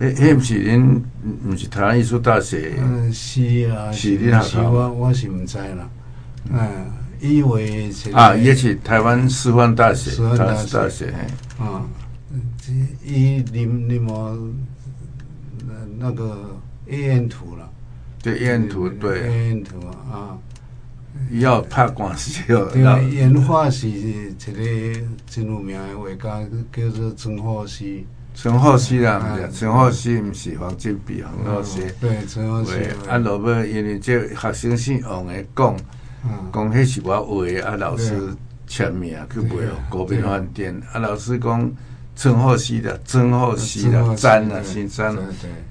[0.00, 1.00] 迄，迄毋是恁，
[1.46, 2.72] 毋是台湾艺术大学？
[2.80, 4.70] 嗯，是啊，是恁学校。
[4.70, 5.88] 我我是毋知啦。
[6.50, 6.58] 嗯，
[7.20, 11.14] 以为啊，也是台湾师范大学，师范大学。
[11.58, 11.84] 啊，
[13.04, 14.54] 伊你你们
[15.66, 17.70] 那那个叶彦图了。
[18.22, 19.20] 对，叶彦图对。
[19.20, 19.78] 叶彦图
[20.10, 20.38] 啊，
[21.32, 22.70] 要拍关系哦。
[22.72, 24.30] 对，演化是一个
[25.26, 28.06] 真有名的画家，叫做曾浩西。
[28.32, 31.80] 陈浩西啦，陈浩西毋是黄金比，陈浩西。
[32.00, 32.72] 对，陈浩西。
[33.08, 35.76] 啊，落尾因为这学生姓王的讲，
[36.52, 38.14] 讲迄是我画，啊，老师
[38.66, 40.74] 签名去卖哦，国宾饭店。
[40.92, 41.70] 啊，老师讲
[42.14, 45.16] 陈浩西的，陈浩西的，詹啊，姓詹。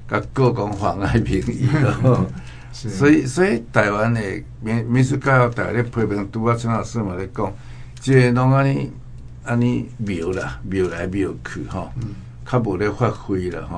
[0.08, 2.26] 甲各讲黄爱平伊咯。
[2.72, 4.22] 所以，所以台湾的
[4.62, 7.52] 美美术教育大咧批评，拄啊陈老师嘛咧讲，
[8.00, 8.92] 即个拢安尼
[9.44, 11.92] 安尼庙啦，庙来庙去吼。
[12.50, 13.78] 较无咧发挥啦吼，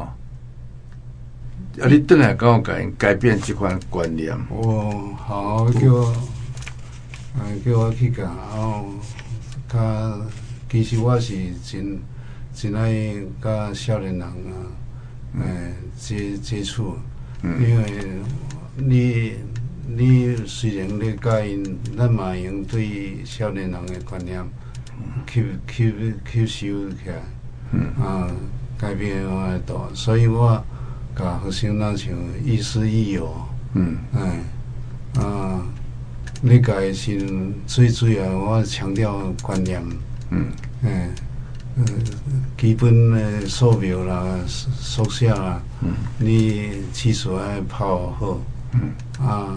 [1.81, 1.88] 啊！
[1.89, 4.34] 你倒来跟我改改变即款观念。
[4.49, 5.79] 哦，好，叫
[7.36, 8.30] 我，嗯，叫我去讲。
[8.30, 8.86] 哦，
[9.67, 10.20] 甲
[10.70, 12.00] 其实我是真
[12.54, 14.32] 真爱甲少年人啊，
[15.41, 16.96] 诶接接触，
[17.44, 18.04] 因为
[18.76, 19.34] 你
[19.88, 24.44] 你虽然咧教因，咱嘛用对少年人的观念
[25.32, 25.94] 吸吸
[26.32, 27.15] 吸收起来，
[27.72, 28.32] 嗯啊。
[28.82, 30.60] 改变我的多，所以我
[31.15, 32.10] 甲学生那像
[32.44, 33.32] 亦师亦友。
[33.76, 35.62] 嗯，哎，啊，
[36.43, 37.21] 你改是
[37.67, 39.80] 最主要，我强调观念。
[40.32, 40.47] 嗯，
[40.84, 41.08] 哎，
[41.75, 41.86] 嗯，
[42.58, 48.39] 基本的素描啦、速写啦，嗯，你技术爱跑好。
[48.73, 48.91] 嗯，
[49.23, 49.56] 啊，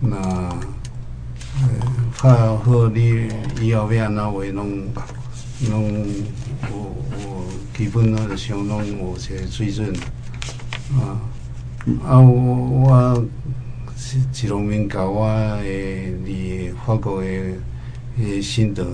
[0.00, 1.68] 那，呃，
[2.16, 3.28] 跑好你
[3.60, 4.88] 以后要安怎画拢
[5.68, 6.06] 拢
[6.70, 6.78] 有
[7.20, 7.44] 有。
[7.76, 9.92] 基本都是相当有些水准，
[10.94, 11.14] 啊，
[12.04, 12.32] 啊，我
[12.80, 13.24] 我
[14.32, 15.26] 一农民教我
[15.62, 17.54] 诶，伫法国诶
[18.18, 18.86] 诶心得，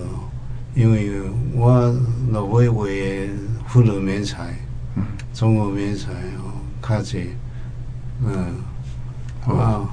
[0.74, 1.10] 因为
[1.54, 1.94] 我
[2.30, 2.84] 老会画
[3.68, 4.56] 复合媒材，
[5.32, 7.30] 综合媒材哦，较济，
[8.24, 8.54] 嗯，
[9.46, 9.86] 啊，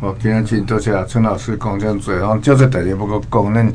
[0.00, 3.72] 好，今日真多谢陈老师讲这样多，哦，叫做大家不过讲恁。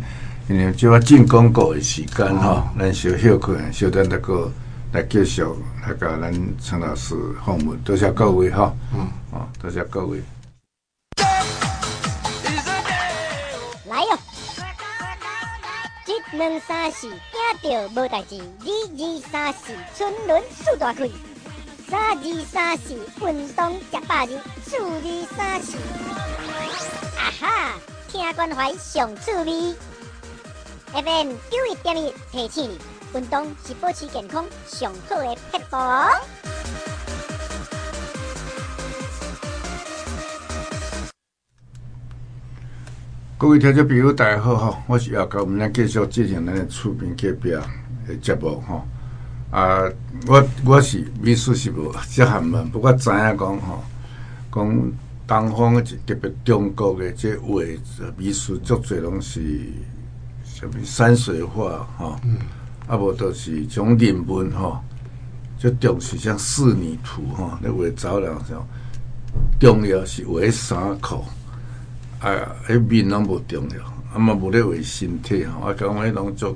[0.49, 4.51] 因为就要进广告的时间哈，咱小休困，小等那个
[4.93, 10.23] 来继续来甲咱陈老师访问，多谢各位哈，嗯，啊，多谢各位。
[13.85, 14.17] 来哟，
[16.05, 17.07] 一、两、三、四，
[17.61, 21.07] 惊到无代志；二、二、三、四，春轮数大开；
[21.87, 25.77] 三、二、三、四，运动一百日；四、二、三、四，
[27.17, 27.73] 啊哈，
[28.07, 29.75] 听关怀上趣味。
[30.91, 32.79] FM 九一点一提醒你，
[33.13, 35.77] 运动是保持健康上好的撇步。
[43.39, 44.83] 各位听众朋友，大家好哈！
[44.85, 47.51] 我是姚高，我们来继续进行咱的厝边隔壁
[48.05, 48.85] 的节目哈。
[49.49, 49.89] 啊，
[50.27, 53.81] 我我是美术是无这项门，不过知影讲吼，
[54.53, 54.91] 讲
[55.25, 57.61] 东方的特别中国的这画
[58.17, 59.41] 美术，足侪拢是。
[60.83, 62.19] 山水画哈，
[62.87, 64.83] 啊无就是种人文哈，
[65.57, 68.67] 就重视像仕女图哈，那画走廊上
[69.57, 71.23] 重要是画衫裤，
[72.19, 76.51] 哎呀，迄面拢无重要，啊嘛无咧为身体吼，我讲迄拢做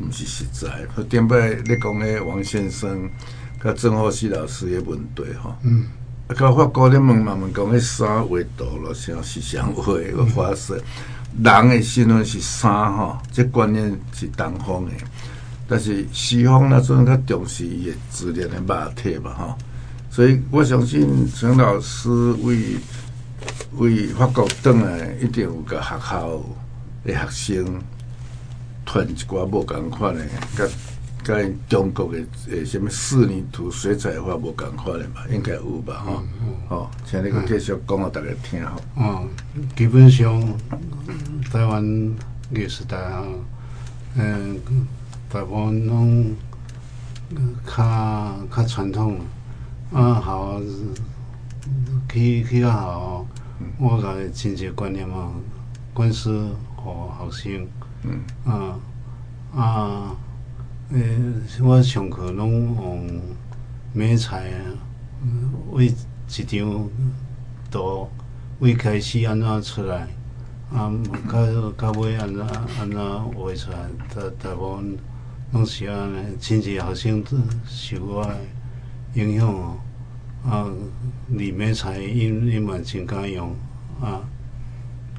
[0.00, 0.86] 毋是实在。
[1.04, 3.08] 顶摆你讲迄王先生，
[3.62, 5.84] 甲曾浩熙老师诶问题吼，嗯，
[6.26, 10.76] 啊，甲法国咧问嘛问讲迄衫画多了，像是像画个花色。
[11.42, 14.96] 人诶身份是衫吼，即观念是东方诶，
[15.68, 19.56] 但是西方那种较重视伊诶自然诶肉体嘛吼，
[20.10, 22.10] 所以我相信陈老师
[22.42, 22.76] 为
[23.76, 26.40] 为法国转来，一定有个学校
[27.04, 27.82] 的学生
[28.84, 30.26] 传一寡无共款的，
[30.56, 30.66] 甲
[31.24, 31.34] 甲
[31.68, 32.18] 中国的
[32.50, 36.22] 诶什么仕女图、水彩画无共款的嘛，应该有吧吼。
[36.68, 38.80] 哦，请你个继续讲，互大家听吼。
[38.96, 39.28] 哦，
[39.76, 40.58] 基本上
[41.50, 41.84] 台湾
[42.54, 43.24] 艺术大学，
[44.16, 44.60] 嗯，
[45.30, 46.34] 大部分拢
[47.66, 49.20] 较较传统，
[49.92, 50.60] 啊，好
[52.08, 53.26] 去去较好，
[53.78, 55.32] 我甲亲戚观念嘛，
[55.94, 56.30] 关系
[56.76, 57.68] 和学生，
[58.04, 58.20] 嗯。
[58.44, 58.78] 啊
[59.54, 60.16] 啊，
[60.92, 63.20] 诶、欸，我上课拢用
[63.92, 64.64] 买菜啊，
[65.72, 66.88] 为一张
[67.70, 68.08] 图，
[68.60, 70.08] 为开始安怎出来，
[70.72, 70.90] 啊，
[71.30, 72.46] 到到尾安怎
[72.78, 72.98] 安怎
[73.32, 73.78] 画出来，
[74.14, 74.96] 大大部分
[75.52, 77.22] 拢是安尼，亲戚学生
[77.66, 78.26] 受我
[79.14, 79.76] 影响哦。
[80.44, 80.66] 啊，
[81.32, 83.54] 李梅才因因嘛真敢用
[84.00, 84.20] 啊！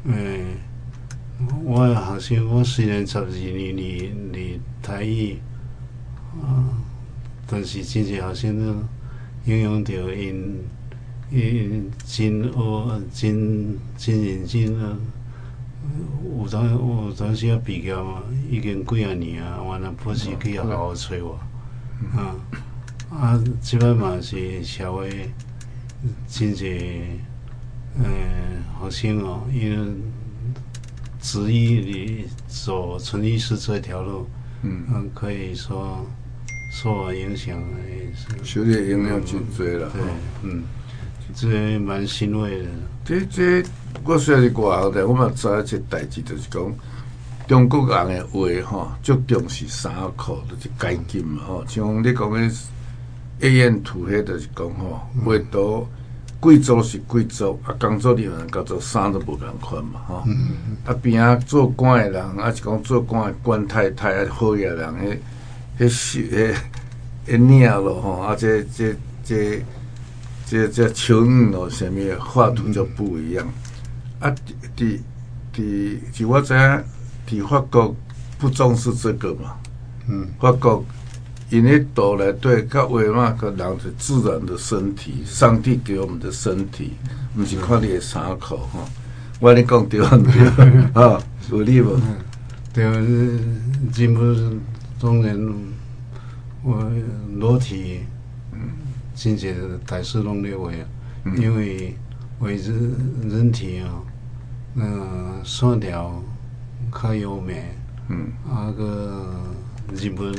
[0.06, 0.46] 诶、欸，
[1.64, 1.88] 我
[2.20, 5.38] 学生我虽然十二年离离台语
[6.42, 6.70] 啊，
[7.48, 10.60] 但是真济学生都影响着因，
[11.32, 14.98] 因真学真真认真啊！
[16.38, 21.40] 有当有当时要毕业嘛，已经几啊年啊，完了不是去好好找我
[22.16, 22.36] 啊。
[23.10, 25.30] 啊，即摆嘛是社会
[26.28, 26.80] 真济，
[27.98, 29.94] 呃，学生哦，因为
[31.22, 34.28] 执意的走纯艺师这条路，
[34.64, 36.06] 嗯，可以说
[36.74, 38.12] 受我影响诶，
[38.44, 40.02] 受你影响真济了，对，
[40.42, 40.64] 嗯，
[41.34, 42.66] 这蛮欣慰的。
[43.06, 43.64] 这这，
[44.04, 46.62] 我虽然是外行的，我嘛知一个代志，就是讲
[47.48, 52.52] 中国人的话吼，最重是三口，就是改进嘛吼，像你讲的。
[53.40, 55.86] A 燕土黑就是讲吼，话都
[56.40, 60.78] 贵州是贵州，啊，工作的人叫做衫都无共款嘛，吼、嗯。
[60.86, 65.18] 啊边啊做官的人，啊是讲做官的官太太啊，好野人，迄
[65.80, 66.56] 迄是迄
[67.28, 69.62] 迄领咯吼，啊这这这
[70.46, 73.46] 这这秋雨咯，啥物画图就不一样。
[74.20, 74.34] 啊，
[74.78, 75.00] 伫
[75.54, 76.84] 伫就我知影，
[77.28, 77.94] 伫法国
[78.38, 79.56] 不重视这个嘛，
[80.08, 80.86] 嗯，法国。
[81.54, 86.94] 因为岛来对，较为嘛个人是自然的身体，上帝给我们的身体，
[87.36, 88.84] 不是看你的伤口哈。
[89.40, 90.48] 我跟你讲对毋对？
[91.00, 91.96] 啊，有理无？
[92.74, 92.84] 对，
[93.92, 94.22] 进步
[95.00, 95.40] 当然，
[96.64, 96.92] 我
[97.38, 98.00] 裸体，
[99.14, 99.54] 真济
[99.86, 100.88] 大师拢认为啊，
[101.38, 101.96] 因为
[102.40, 102.96] 为人
[103.30, 104.02] 人体啊，
[104.74, 106.20] 嗯，线条
[106.92, 107.64] 较优美，
[108.10, 109.24] 嗯，啊个。
[109.96, 110.34] 日本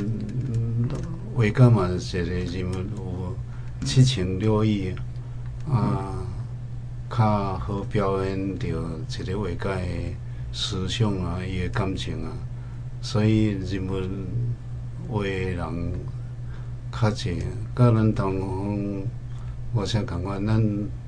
[1.33, 3.35] 画家嘛，写的日本有
[3.85, 4.93] 七情六欲
[5.69, 6.25] 啊，
[7.09, 9.87] 较好表现着一个画家的
[10.51, 12.31] 思想啊，伊的感情啊，
[13.01, 14.09] 所以日本
[15.07, 15.93] 画人
[16.91, 17.39] 较济，
[17.75, 19.03] 甲咱东方
[19.73, 20.61] 无啥共款，咱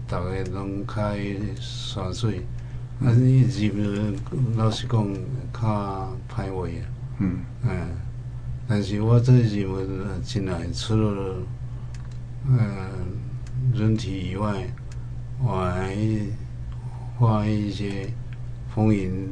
[0.07, 2.45] 逐个拢较爱山水，
[3.01, 4.15] 啊，日本
[4.55, 5.13] 老实讲
[5.53, 6.67] 较歹画。
[6.67, 6.85] 啊，
[7.19, 8.06] 嗯，嗯。
[8.67, 9.85] 但是我这认为
[10.23, 11.35] 进来，除了
[12.49, 12.89] 嗯、呃、
[13.73, 14.67] 人体以外，
[15.41, 15.95] 我还
[17.17, 18.11] 画一些
[18.75, 19.29] 风云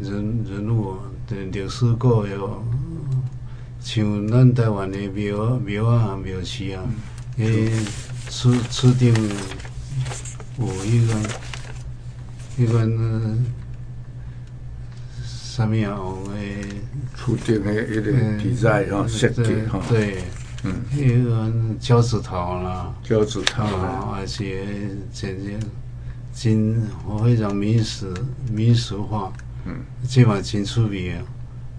[0.00, 0.96] 人人物
[1.28, 2.64] 的历史故有，
[3.78, 6.82] 像咱台湾的庙庙啊庙祠啊，
[7.36, 7.70] 诶，
[8.28, 9.14] 此此顶
[10.58, 11.14] 有一个
[12.58, 12.80] 一个
[15.52, 15.56] 呢。
[15.56, 15.98] 什么样
[16.34, 16.64] 诶？
[17.14, 19.78] 出定诶，一个题材吼，设计哈。
[19.88, 20.24] 对，
[20.64, 24.64] 嗯，一个交趾头啦，交趾陶啊，而且
[25.12, 25.60] 真正
[26.34, 26.82] 真
[27.22, 28.06] 非常民俗
[28.50, 29.30] 民俗化，
[29.66, 29.74] 嗯，
[30.08, 31.22] 即嘛真出名。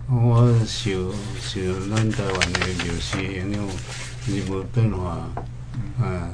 [0.08, 1.60] 我受受
[1.90, 3.68] 咱台湾的流行影响，
[4.28, 5.28] 日本变化，
[6.00, 6.30] 嗯，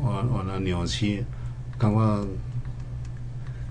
[0.00, 1.24] 我我那鸟气，
[1.78, 2.26] 感觉。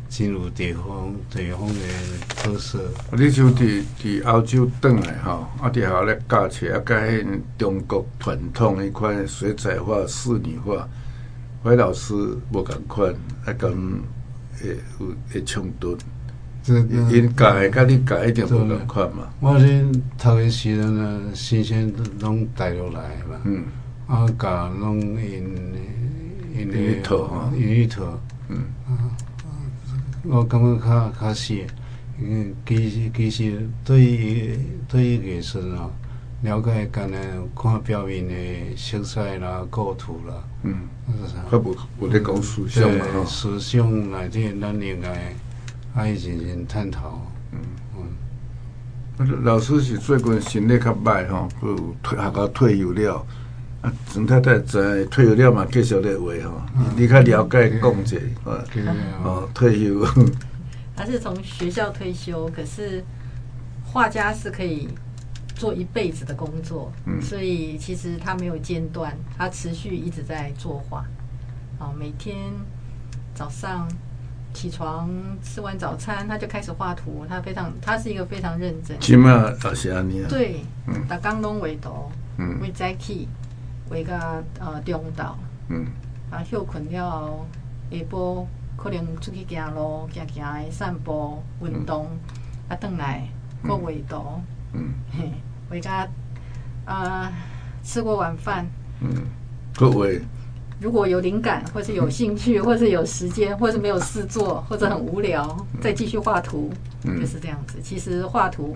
[0.08, 1.82] 进入地方地方的
[2.30, 2.80] 特色。
[3.12, 7.26] 你就伫伫欧洲转来吼，啊，伫遐咧教册啊，甲迄
[7.58, 10.88] 中国传统迄款水彩画、仕女画，
[11.64, 12.14] 怀老师
[12.52, 13.14] 无共款，
[13.46, 13.72] 啊，跟
[14.60, 15.98] 会有会冲突。
[16.68, 19.30] 因教的甲你教一定无共款嘛。
[19.40, 19.86] 我是
[20.18, 23.40] 头一时阵呢，新鲜拢带落来嘛。
[23.44, 23.66] 嗯。
[24.08, 25.44] 啊，教拢因
[26.56, 28.20] 因一套因，一套。
[28.50, 28.64] 嗯。
[30.28, 31.66] 我感觉较较细，
[32.20, 35.90] 嗯，其实其实对于对于艺术啊，
[36.42, 37.18] 了解干呢，
[37.56, 38.34] 看表面的
[38.76, 40.76] 色彩啦、构图啦，嗯，
[41.52, 45.36] 较无无咧讲思想嘛，对，思想内底咱应该
[45.94, 47.22] 爱进行探讨。
[47.52, 47.60] 嗯。
[49.20, 53.26] 嗯，老师是最近心理较歹吼，有退学校退休了，
[53.86, 56.62] 啊，陈太太在退休了嘛，继续咧画吼。
[56.98, 58.18] 你较了解讲者，
[59.24, 60.06] 哦，退休。
[60.98, 63.04] 他是从学校退休，可是
[63.84, 64.88] 画家是可以
[65.56, 71.06] 做一辈子的工作，嗯，所以其实他没有间断，他持续一直在作画。
[71.80, 72.38] 哦，每天
[73.34, 73.88] 早上
[74.54, 75.10] 起床
[75.44, 77.26] 吃完早餐，他就开始画图。
[77.28, 78.98] 他非常，他是一个非常认真。
[79.02, 79.30] 起码
[79.64, 80.26] 二十年。
[80.30, 80.62] 对，
[81.10, 83.28] 打刚拢画图，嗯，会早起，
[83.90, 85.34] 画到呃中昼，
[85.70, 85.86] 嗯，
[86.32, 87.46] 啊休困了后，
[87.92, 88.46] 下晡
[88.78, 92.08] 可能出去行路，行行的散步运动，
[92.68, 93.28] 啊，回来
[93.62, 94.42] 过画图，
[94.74, 95.32] 嗯，嘿，
[95.70, 97.32] 画到啊
[97.84, 98.66] 吃过晚饭，
[99.02, 99.10] 嗯，
[99.76, 100.22] 各位。
[100.78, 106.70] 如果有灵感，或是有兴趣，或是有时间，或是没有事做，或者很无聊，再继续画图，
[107.02, 107.80] 就是这样子。
[107.82, 108.76] 其实画图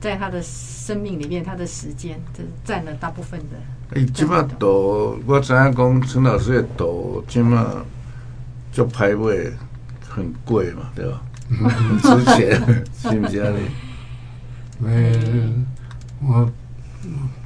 [0.00, 3.56] 在他的生命里面，他的时间这占了大部分的。
[3.94, 7.66] 诶，即摆图，我知影讲陈老师的图，即马
[8.72, 9.34] 就拍卖
[10.08, 11.22] 很贵嘛，对吧？
[11.48, 12.60] 很值钱，
[12.94, 13.52] 是不是啊？
[14.78, 15.66] 你，嗯，
[16.22, 16.50] 我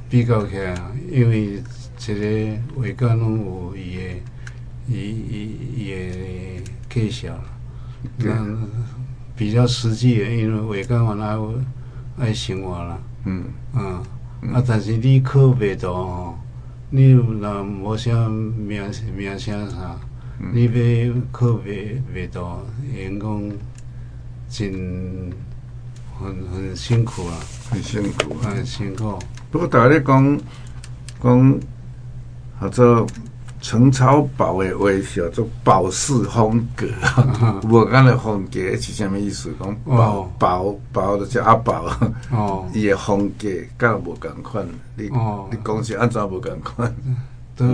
[0.09, 0.75] 比较起来，
[1.11, 1.61] 因为。
[2.07, 4.03] 一个画家拢有伊的，
[4.87, 7.33] 伊伊伊的技巧，
[8.17, 8.29] 那
[9.35, 11.17] 比较实际的，因为画家嘛
[12.17, 14.03] 爱爱生活啦，嗯啊，
[14.41, 16.39] 啊，但是你考袂到吼，
[16.89, 19.97] 你若无啥名名声啥，
[20.53, 22.61] 你要考袂袂到，
[22.93, 23.51] 员工
[24.49, 25.31] 真
[26.19, 29.19] 很很辛苦啊，很辛苦，很辛苦。
[29.51, 30.39] 不过大家讲
[31.21, 31.59] 讲。
[32.57, 33.07] 叫做
[33.67, 36.85] 陈超宝的微笑，做宝式风格。
[37.67, 39.51] 我讲的风格是啥物意思？
[39.59, 41.91] 讲宝宝宝的叫阿宝。
[42.31, 44.63] 哦，伊的风格敢无共款？
[44.95, 45.05] 你
[45.49, 46.95] 你讲是安怎无共款？
[47.57, 47.65] 都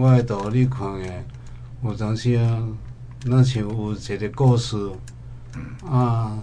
[0.00, 1.24] 我的图你看诶，
[1.84, 2.60] 有当时啊，
[3.26, 4.76] 那像有一个故事
[5.88, 6.36] 啊，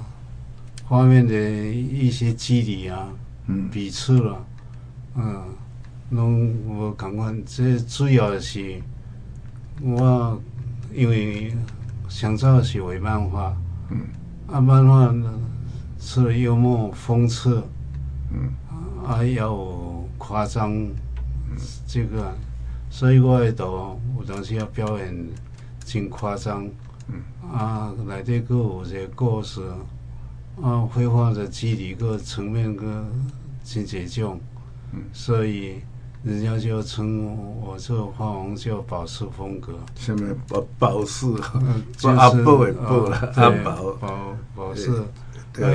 [0.87, 3.09] 画面的一些肌理啊，
[3.47, 4.45] 嗯，笔触了，
[5.17, 5.43] 嗯。
[6.09, 8.79] 拢无共款，这主要是
[9.81, 10.41] 我
[10.93, 11.53] 因为
[12.07, 13.55] 想早是画漫画，
[13.89, 13.99] 嗯，
[14.47, 15.13] 啊漫画
[15.99, 17.61] 除了幽默讽刺，
[18.31, 18.51] 嗯，
[19.05, 21.57] 啊要有夸张，嗯，
[21.87, 22.33] 这个，
[22.89, 25.27] 所以我的图有当时要表演
[25.83, 26.65] 真夸张，
[27.07, 27.21] 嗯，
[27.51, 29.61] 啊内底阁有一个故事，
[30.61, 33.05] 啊绘画的肌理个层面个
[33.63, 34.39] 真侪种，
[34.93, 35.81] 嗯，所以。
[36.23, 37.25] 人家就称
[37.61, 41.27] 我这画风叫宝石风格，什么宝宝式？
[41.97, 44.89] 就是阿宝的宝了，阿宝宝宝式。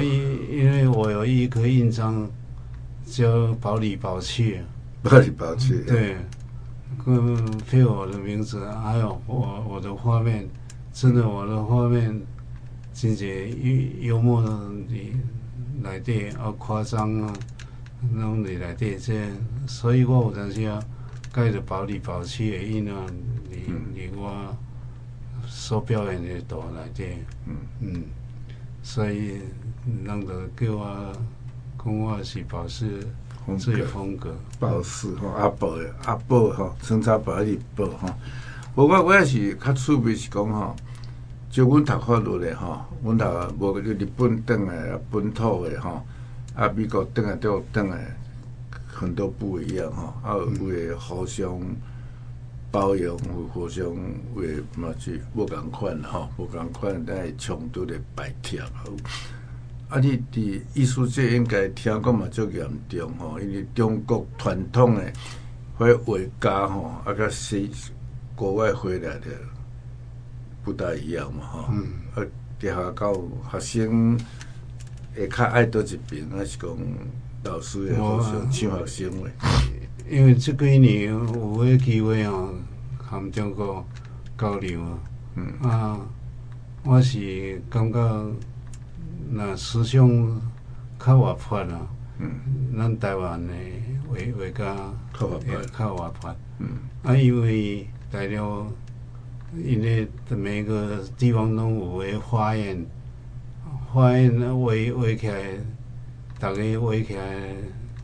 [0.03, 2.27] 因因为我有一颗印章
[3.05, 4.59] 叫宝里宝气，
[5.03, 5.85] 宝里宝气。
[5.87, 6.17] 对，
[7.05, 10.49] 跟配我的名字，还有我我的画面，
[10.93, 12.21] 真的我的画面，
[12.95, 14.51] 真是幽幽默的
[15.83, 17.33] 来的啊，夸张啊。
[18.15, 19.13] 拢伫内底这，
[19.69, 20.83] 所以我有当时啊，
[21.31, 23.05] 盖着保里保气的印啊，
[23.51, 24.57] 你你我
[25.47, 27.05] 所表演的图内底，
[27.47, 28.03] 嗯嗯，
[28.83, 29.43] 所以
[30.05, 31.13] 人都叫我
[31.85, 33.07] 讲我是宝式
[33.59, 38.09] 自己风格，宝式吼阿宝的阿宝吼，称他保里宝吼。
[38.75, 40.75] 不过我也是较趣味是讲吼，
[41.51, 43.25] 就阮读法律的吼，阮读
[43.59, 46.03] 无个日本等的本土的吼。
[46.55, 47.97] 啊，美国等下都有等下，
[48.99, 50.15] 很多不一样哈。
[50.23, 51.61] 啊，为互相
[52.71, 53.17] 包容，
[53.53, 53.87] 互相
[54.35, 58.59] 为嘛去不共款哈，不共款，但系冲突的摆脱。
[59.89, 65.13] 啊，你伫艺术界应该听讲嘛，足严重吼，因为中国传统的
[65.77, 67.71] 会画家吼，啊，甲西
[68.35, 69.27] 国外回来的
[70.65, 71.69] 不大一样嘛哈。
[71.73, 71.87] 嗯。
[72.15, 72.27] 啊，
[72.59, 73.15] 底下到
[73.53, 74.19] 学生。
[75.17, 76.71] 会较爱倒一边，还是讲
[77.45, 79.31] 老师也互相请学生的？
[80.11, 81.19] 因为这几年有
[81.65, 82.55] 迄机会哦，
[82.97, 83.85] 和中国
[84.37, 84.99] 交流啊。
[85.37, 86.01] 嗯啊，
[86.83, 88.27] 我是感觉
[89.31, 90.09] 那思想
[90.99, 91.87] 较活泼啦。
[92.19, 92.31] 嗯，
[92.77, 93.53] 咱台湾的
[94.09, 94.77] 画画家
[95.13, 96.35] 较活泼，较活泼。
[96.59, 96.69] 嗯
[97.03, 98.67] 啊，因为大陆
[99.65, 102.85] 因为每个地方拢有个花园。
[103.91, 105.41] 花园围围起来，
[106.39, 107.23] 大家围起来。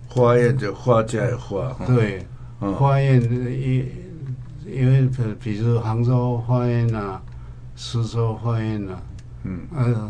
[0.06, 1.76] 花园就画家的画。
[1.86, 2.24] 对，
[2.60, 3.90] 嗯、花园因
[4.64, 5.08] 因为
[5.40, 7.20] 比如杭州花园啊，
[7.74, 9.02] 苏州花园啊，
[9.42, 10.08] 嗯，啊，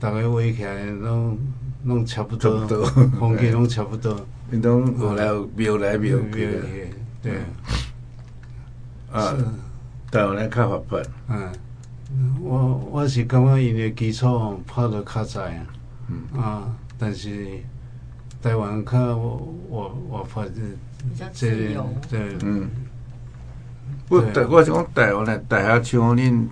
[0.00, 1.38] 大家围起来拢
[1.84, 2.66] 拢差不多，
[3.20, 4.16] 风格拢差不多。
[4.50, 5.26] 你都有来
[5.56, 6.90] 有来有去，
[7.22, 7.32] 对。
[9.12, 9.32] 啊，
[10.10, 11.00] 台湾人较活泼。
[11.28, 11.52] 嗯。
[12.42, 15.66] 我我是感觉因的基础拍得较在啊，
[16.08, 17.58] 嗯啊，但是
[18.40, 20.54] 台湾较我我我发现
[20.98, 22.70] 比较自由，对，嗯，
[24.08, 26.46] 我台，我是讲台湾的大学像恁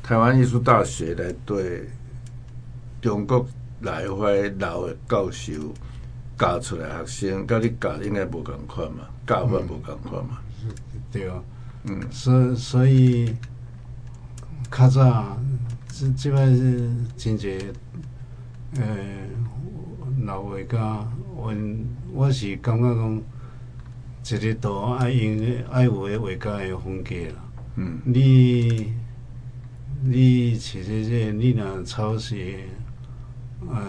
[0.00, 1.88] 台湾艺术大学来对
[3.02, 3.44] 中国
[3.80, 5.52] 来回老的教授
[6.38, 10.38] 教出来学生，跟你教应该无共款嘛，教法无共款嘛，
[11.10, 11.34] 对啊，
[11.82, 13.34] 嗯，所所以
[14.70, 15.36] 较早
[15.88, 17.36] 这这摆是真
[18.72, 18.86] 济，呃，
[20.24, 21.06] 老画家，
[21.36, 21.54] 我
[22.12, 23.22] 我是感觉讲。
[24.30, 27.42] 一个图爱用爱有个画家的风格啦。
[27.76, 28.92] 嗯，你
[30.02, 32.56] 你其实这你若抄袭，
[33.66, 33.80] 呃，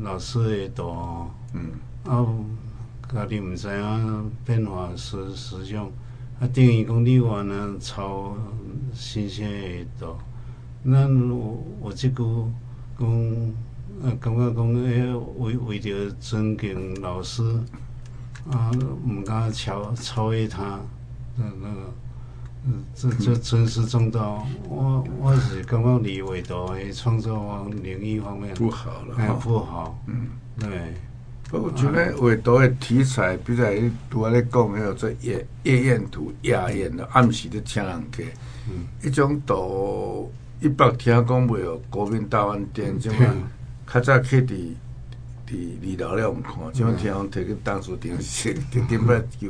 [0.00, 1.70] 老师诶图，嗯，
[2.04, 2.26] 啊，
[3.08, 5.84] 家己毋知影变化思思想，
[6.40, 8.36] 啊，等于讲你原来抄
[8.92, 10.16] 新鲜诶图，
[10.84, 12.50] 咱有有即句
[12.98, 13.08] 讲，
[14.02, 17.42] 呃，感觉讲迄为为着尊敬老师。
[18.50, 18.70] 啊，
[19.06, 20.80] 唔敢超超越他，
[21.36, 21.80] 那那个，
[22.64, 30.28] 嗯，这这尊师重道，我我是感觉你画图诶创作方领域方面不好了，哎，不好，嗯，
[30.58, 30.70] 对。
[31.50, 38.22] 我觉得画图诶题材，比如你拄仔咧讲，还有做夜夜宴图、夜宴的暗时咧请人客，
[38.70, 43.18] 嗯，一种图一般听讲袂有国民大饭店，怎么
[43.92, 44.74] 较早去伫。
[45.50, 48.52] 伫二楼了，毋看，即种听讲摕去当初电视，
[48.86, 49.48] 根本就，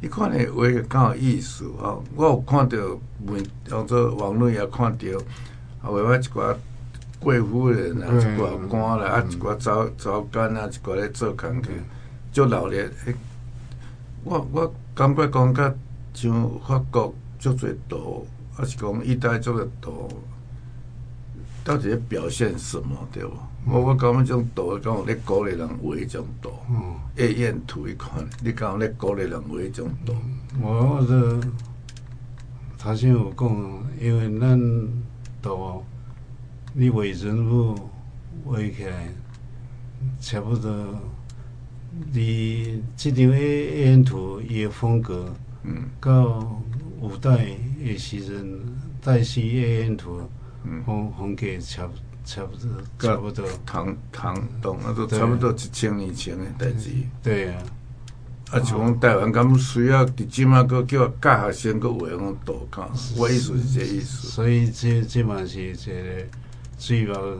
[0.00, 2.02] 伊看诶话个较有意思吼。
[2.14, 2.78] 我有看到
[3.26, 5.18] 文，当做网络也看到，
[5.82, 6.56] 啊，为我一寡
[7.20, 11.68] 贵妇人啊，一寡官啦，啊，一寡早早干啊，一寡咧做工去，
[12.32, 12.88] 足热闹。
[14.24, 15.74] 我我感觉讲较
[16.14, 20.08] 像法国足侪图，还是讲意大利足侪图，
[21.62, 23.32] 到底咧表现什么对无？
[23.68, 26.50] 我我感觉这种图，讲有咧鼓励人画一种图，
[27.16, 30.14] 夜宴图一款，你讲有咧鼓励人画一种图？
[30.62, 31.40] 我这
[32.78, 33.48] 头先有讲，
[34.00, 34.56] 因为咱
[35.42, 35.82] 图，
[36.74, 37.74] 你画人物
[38.44, 39.08] 画起来，
[40.20, 40.70] 差不多，
[42.12, 46.62] 你这张夜宴图伊个风格，嗯，到
[47.00, 47.48] 五代
[47.84, 48.60] 诶时阵，
[49.02, 50.20] 代西夜宴图，
[50.84, 51.90] 风风格差。
[52.26, 52.68] 差不多，
[52.98, 56.90] 差不多，唐唐董，那都差不多一千年前的代志。
[57.22, 57.54] 对呀，
[58.50, 64.26] 啊，像讲台湾，敢需要伫即马个叫教学生个画那种图卡，我意思是这意思。
[64.26, 66.26] 所以这这嘛是一个
[66.76, 67.36] 主要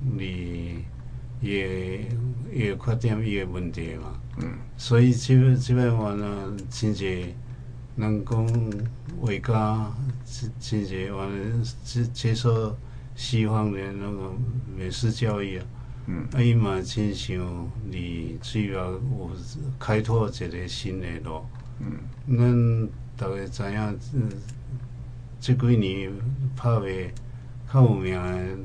[0.00, 0.84] 你
[1.40, 2.06] 也
[2.52, 4.20] 也缺点伊个问题嘛。
[4.36, 4.52] 嗯。
[4.76, 6.26] 所以这这边话呢，
[6.68, 7.34] 真济
[7.94, 8.46] 能讲
[9.18, 9.90] 画家，
[10.26, 11.26] 真真济话
[11.82, 12.76] 接接受。
[13.16, 14.32] 西方的那个
[14.76, 15.64] 美式教育啊，
[16.06, 17.36] 嗯，啊伊嘛真想
[17.90, 19.30] 你主要有
[19.78, 21.42] 开拓一个新的路，
[21.80, 21.96] 嗯，
[22.36, 24.28] 咱大家知影，嗯，
[25.40, 26.12] 这几年
[26.54, 27.10] 拍的
[27.72, 28.56] 较有名的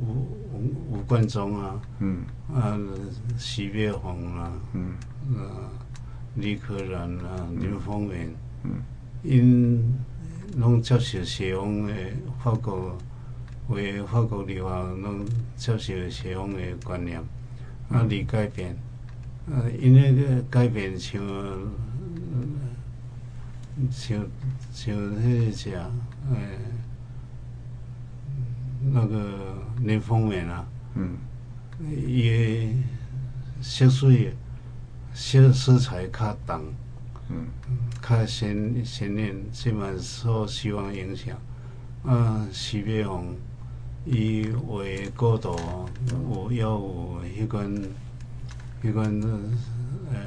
[0.00, 2.76] 吴吴吴冠中啊，嗯，啊
[3.38, 4.94] 徐悲鸿啊，嗯，
[5.36, 5.70] 啊
[6.34, 8.34] 李可染啊，林风眠，
[8.64, 8.82] 嗯，
[9.22, 9.94] 因
[10.56, 11.94] 拢接受西方的
[12.42, 12.98] 法国。
[13.68, 15.24] 为法国的话，拢
[15.56, 17.20] 接受西方的观念，
[17.88, 18.76] 啊，离改变，
[19.50, 21.20] 啊，因为个改变像，
[23.90, 24.24] 像
[24.72, 25.70] 像那个啥，
[26.30, 26.36] 呃，
[28.92, 30.64] 那个林风眠啊，
[30.94, 31.16] 嗯，
[31.90, 32.72] 伊
[33.60, 34.32] 色水
[35.12, 36.62] 色色彩较重，
[37.30, 37.48] 嗯，
[38.00, 41.36] 较鲜鲜艳，起码受西方影响，
[42.04, 43.34] 啊，徐悲鸿。
[44.06, 44.84] 伊画
[45.16, 45.56] 构图
[46.30, 47.82] 有要有迄款
[48.80, 49.20] 迄款
[50.12, 50.18] 呃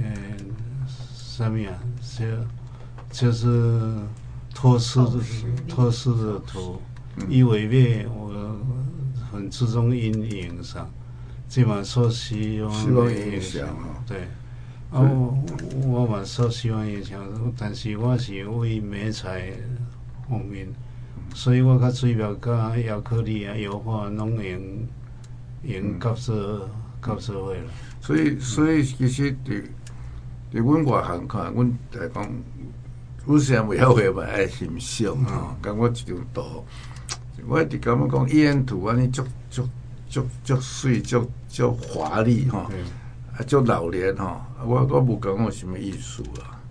[0.00, 0.36] 呃
[1.16, 1.74] 啥物啊？
[2.00, 2.24] 就
[3.10, 3.92] 就是
[4.54, 5.04] 托斯
[5.66, 6.80] 托斯的图，
[7.28, 8.56] 伊画面我
[9.32, 10.88] 很注重阴影上，
[11.48, 13.68] 基本上受西方影响。
[14.06, 14.28] 对，
[14.92, 15.36] 啊，我
[15.84, 17.20] 我嘛受西方影响，
[17.58, 19.52] 但是我是为媒材
[20.28, 20.68] 方面。
[21.34, 24.88] 所以我较水表甲亚克力啊、油画拢用
[25.64, 26.70] 用夹做
[27.02, 27.64] 夹做会了。
[28.00, 29.64] 所以所以其实伫
[30.52, 32.30] 伫阮外行看，阮来讲，
[33.26, 35.56] 有时袂晓画嘛爱欣赏吼。
[35.60, 36.64] 感觉一张图，
[37.48, 39.68] 我一直感觉讲夜宴图安尼足足
[40.08, 42.70] 足足水足足华丽吼，
[43.36, 44.40] 啊足老练吼。
[44.64, 46.62] 我我无感觉有什么艺术啊，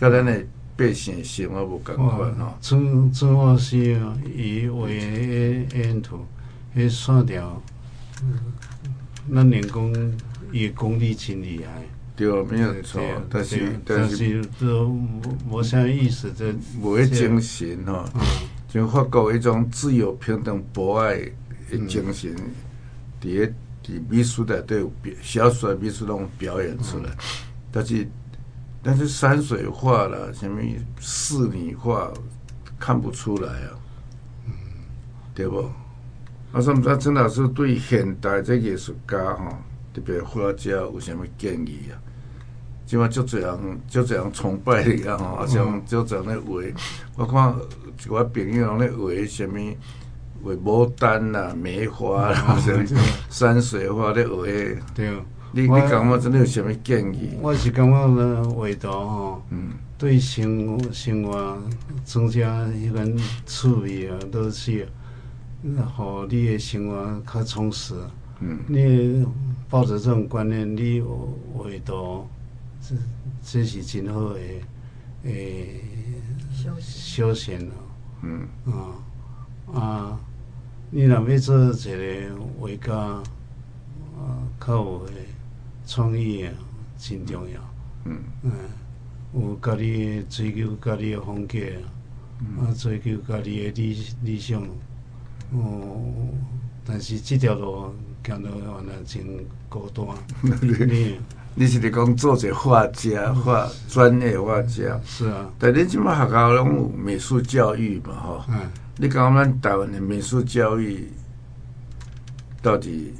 [0.00, 0.48] 甲咱诶。
[0.78, 4.00] 百姓生活无共款吼，主主要是
[4.32, 6.24] 伊画的烟图，
[6.76, 7.60] 迄线条，
[9.34, 10.12] 咱连讲
[10.52, 11.82] 伊的功力真厉害。
[12.14, 14.96] 对，没有错，但是但是都
[15.50, 18.04] 无啥意思，这无迄精神吼，
[18.68, 21.16] 就发觉一种自由、平等、博爱
[21.70, 22.36] 的精神，
[23.20, 23.52] 伫个
[23.84, 27.10] 伫美术内都有表，小说美术拢表演出来，
[27.72, 28.06] 但是
[28.82, 30.60] 但是山水画啦，什么
[31.00, 32.10] 仕女画，
[32.78, 33.70] 看不出来啊，
[34.46, 34.52] 嗯
[35.34, 35.68] 对不？
[36.52, 39.48] 啊，什么陈老师对现代这艺术家吼，
[39.92, 41.98] 特别画家有什么建议啊？
[42.86, 45.18] 即马就这样，就这样崇拜你啊！
[45.18, 46.62] 吼，啊像就这样咧画，
[47.16, 47.54] 我看
[48.00, 49.58] 一个朋友拢咧画什么
[50.42, 52.82] 画牡丹啦、梅花啦， 什么
[53.28, 54.44] 山水画咧画。
[54.94, 55.12] 对，
[55.52, 57.30] 你你感觉真的有什么建议？
[57.40, 61.56] 我是感觉咧画图吼，嗯，对生生活
[62.04, 64.86] 增加一份趣味啊，都是，
[65.96, 67.94] 互你的生活较充实。
[68.40, 69.26] 嗯，你
[69.70, 72.26] 抱着这种观念，你画图。
[72.80, 72.94] 这
[73.42, 74.40] 这是真好的，
[75.24, 75.80] 诶，
[76.54, 77.74] 休休闲咯，
[78.22, 80.20] 嗯啊啊，
[80.90, 82.94] 你若要做一个画家，
[84.16, 85.12] 啊，较有诶
[85.88, 86.52] 创意啊，
[86.98, 87.58] 真重要。
[88.04, 88.52] 嗯嗯，
[89.34, 91.58] 有家己追求家己诶风格，
[92.60, 94.62] 啊，追求家己诶理理想。
[95.52, 96.28] 哦，
[96.84, 97.90] 但是即条路
[98.22, 99.24] 行到原来真
[99.70, 100.06] 孤单。
[100.60, 101.18] 你。
[101.54, 105.00] 你是伫讲做者画家，画专业画家。
[105.04, 105.50] 是啊。
[105.58, 108.14] 但你即马学校拢有美术教育嘛？
[108.14, 108.44] 吼。
[108.48, 108.60] 嗯。
[108.98, 111.08] 你讲咱台湾的美术教育
[112.62, 113.12] 到底，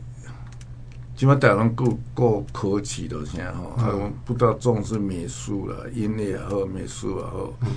[1.18, 3.70] 即马台湾够够可取的啥吼？
[3.70, 7.52] 啊，不大重视美术啦，音乐也好，美术也好。
[7.62, 7.68] 嗯。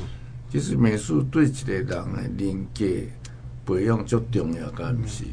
[0.47, 1.87] 其实美术对一个人
[2.37, 2.85] 的人格
[3.65, 5.25] 培养最重要，敢毋是？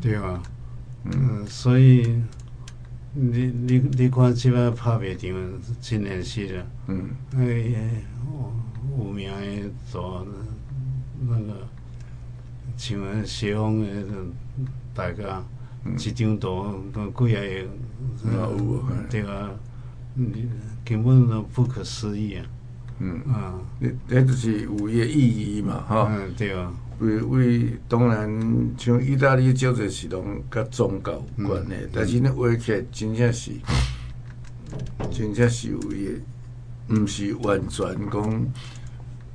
[0.00, 0.42] 对啊。
[1.04, 2.20] 嗯，所以。
[3.14, 5.30] 你你你看，即摆拍卖场
[5.82, 6.66] 真现实啊！
[6.86, 8.02] 嗯，哎
[8.98, 10.26] 有名的做
[11.20, 11.68] 那个
[12.78, 13.86] 像西方的
[14.94, 15.44] 大家，
[15.96, 17.46] 一张图都几啊个，
[19.10, 19.50] 对啊，
[20.84, 22.46] 根本都不可思议啊！
[22.98, 26.08] 嗯啊，那那就是有伊个意义嘛，哈！
[26.10, 26.72] 嗯，对啊。
[27.00, 28.30] 为为当然，
[28.78, 33.50] 像意大利少者是拢甲宗教有关的，嗯、但是呢，画起来真正是，
[35.10, 36.06] 真正是有伊
[36.88, 38.46] 个，毋是完全讲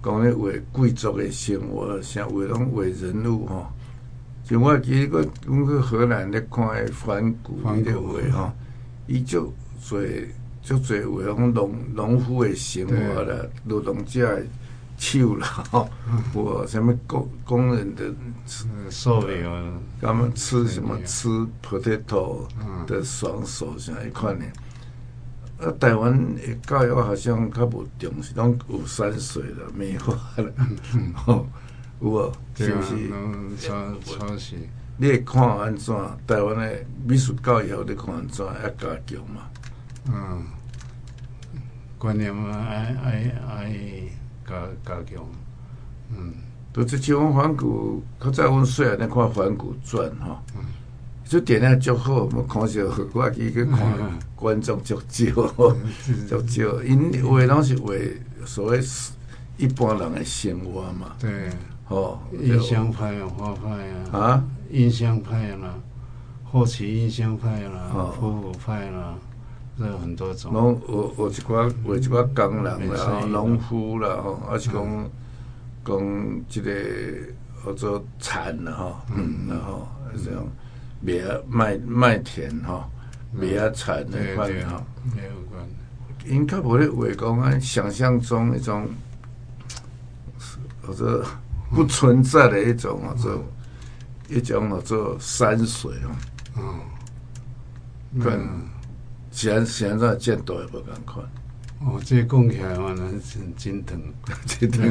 [0.02, 3.68] 讲咧画贵族的生活，像画拢画人物吼。
[4.48, 8.52] 像我记得个，阮去荷兰咧看诶梵谷伊咧画吼，
[9.08, 10.00] 伊就做
[10.62, 13.36] 就做画拢农农夫的生活啦，
[13.66, 14.42] 劳动者。
[15.00, 15.88] 手了哈，
[16.34, 18.12] 我什么工工人的
[18.90, 19.72] 手艺啊，
[20.02, 20.98] 他们吃什么？
[21.06, 21.30] 吃
[21.64, 22.48] potato
[22.88, 24.46] 的双手像一块呢？
[25.60, 30.52] 啊，台湾的教育好像较无重视，拢有山水了，美化了，
[31.28, 31.46] 哦，
[32.02, 32.32] 有无？
[32.56, 32.82] 是毋
[34.38, 34.56] 是？
[34.98, 35.96] 你会看安怎？
[36.26, 39.50] 台湾的美术教育，你看安怎要加强嘛？
[40.08, 40.44] 嗯，
[41.98, 43.76] 观念嘛，爱爱爱。
[44.48, 45.26] 加加强，
[46.10, 46.34] 嗯，
[46.72, 50.40] 都是像梵谷，较早阮细汉咧看反骨传吼，
[51.26, 52.80] 就点咧足好，我看少，
[53.12, 53.78] 我去去看
[54.38, 55.26] 观众足少，
[56.30, 58.80] 足少，因画拢是为所谓
[59.58, 61.50] 一般人的生活嘛，对，
[61.90, 63.70] 哦，印象派啊，画派
[64.12, 65.74] 啊，啊，印象派啦，
[66.44, 69.16] 后期印象派啦，复古派啦。
[69.80, 75.10] 有很多种，拢有有一寡有一寡工人啦，农夫啦，吼，还是讲
[75.86, 76.74] 讲即个
[77.64, 80.48] 叫做田啦，吼，嗯，然后这种
[81.00, 81.14] 麦
[81.48, 82.90] 麦麦田哈，
[83.32, 84.84] 麦啊田那块哈，
[85.16, 85.64] 没有关，
[86.26, 88.88] 应该不会为讲啊，想象中一种
[90.82, 91.24] 或者
[91.72, 96.10] 不存在的一种啊，这一种啊做山水啊，
[96.58, 98.48] 嗯，跟。
[99.30, 101.18] 现现在见多也不敢看。
[101.86, 104.02] 哦，这讲起来话呢，真真疼，
[104.48, 104.82] 真疼。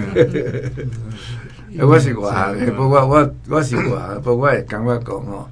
[1.85, 5.49] 我是话，不过我我是话， 不过我也感觉讲哦，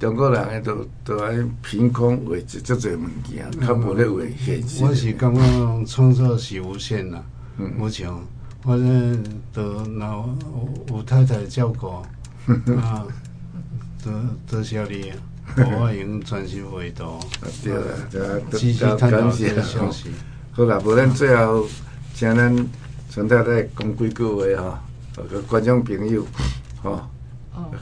[0.00, 4.82] 中国人都都爱凭空画一这这物件，他无咧画现实。
[4.84, 5.40] 我是感觉
[5.84, 7.24] 创作是无限的，
[7.78, 8.10] 目前
[8.66, 9.18] 我呢
[9.52, 9.62] 得
[9.98, 10.26] 老
[10.88, 11.88] 有太太照顾
[12.80, 13.04] 啊，
[14.02, 14.12] 多
[14.48, 15.12] 多谢你。
[15.56, 17.20] 我已经专心画图。
[17.62, 19.90] 对啦，对啦，多多感谢哈。
[20.52, 21.66] 好啦，无咱最后
[22.14, 22.66] 请咱
[23.10, 24.82] 陈太太讲几句话哈，
[25.30, 26.26] 个观众朋友，
[26.82, 27.06] 哈，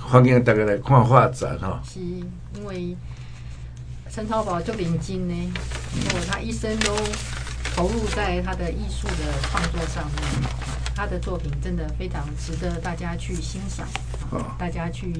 [0.00, 1.80] 欢迎大家来看画展哈。
[1.84, 2.96] 是因为
[4.10, 6.92] 陈超宝就领金呢，因为他一生都
[7.74, 10.50] 投入在他的艺术的创作上面，
[10.94, 13.86] 他的作品真的非常值得大家去欣赏，
[14.58, 15.12] 大家去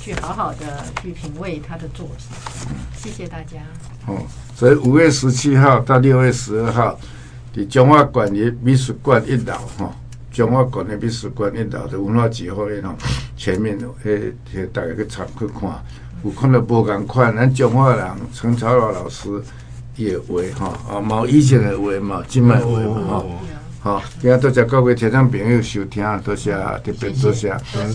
[0.00, 2.26] 去好好的去品味他的作品。
[2.94, 3.56] 谢谢大家。
[4.06, 4.22] 哦，
[4.54, 7.00] 所以五月十七号到六月十二号，
[7.56, 9.90] 在中华馆的美术馆一楼哈，
[10.30, 12.94] 中华馆的美术馆一楼的文化节会哈，
[13.36, 14.32] 前面诶，
[14.72, 15.82] 大家去参去看，
[16.22, 19.42] 有看到无共款，咱中华人陈朝老老师
[19.98, 23.30] 也画哈，啊，毛以前的话嘛，即卖话嘛吼，
[23.80, 27.54] 好，今仔多谢各位听众朋友收听，多谢特别多谢，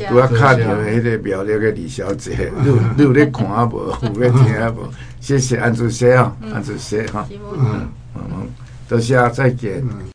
[0.10, 3.96] 拄啊卡掉迄个苗栗诶李小姐，你有你有咧看啊无？
[4.04, 4.88] 有咧听啊无？
[5.20, 7.88] 谢谢安主席啊，安主席哈，嗯。
[8.16, 8.48] 嗯，
[8.88, 9.84] 多谢，再见。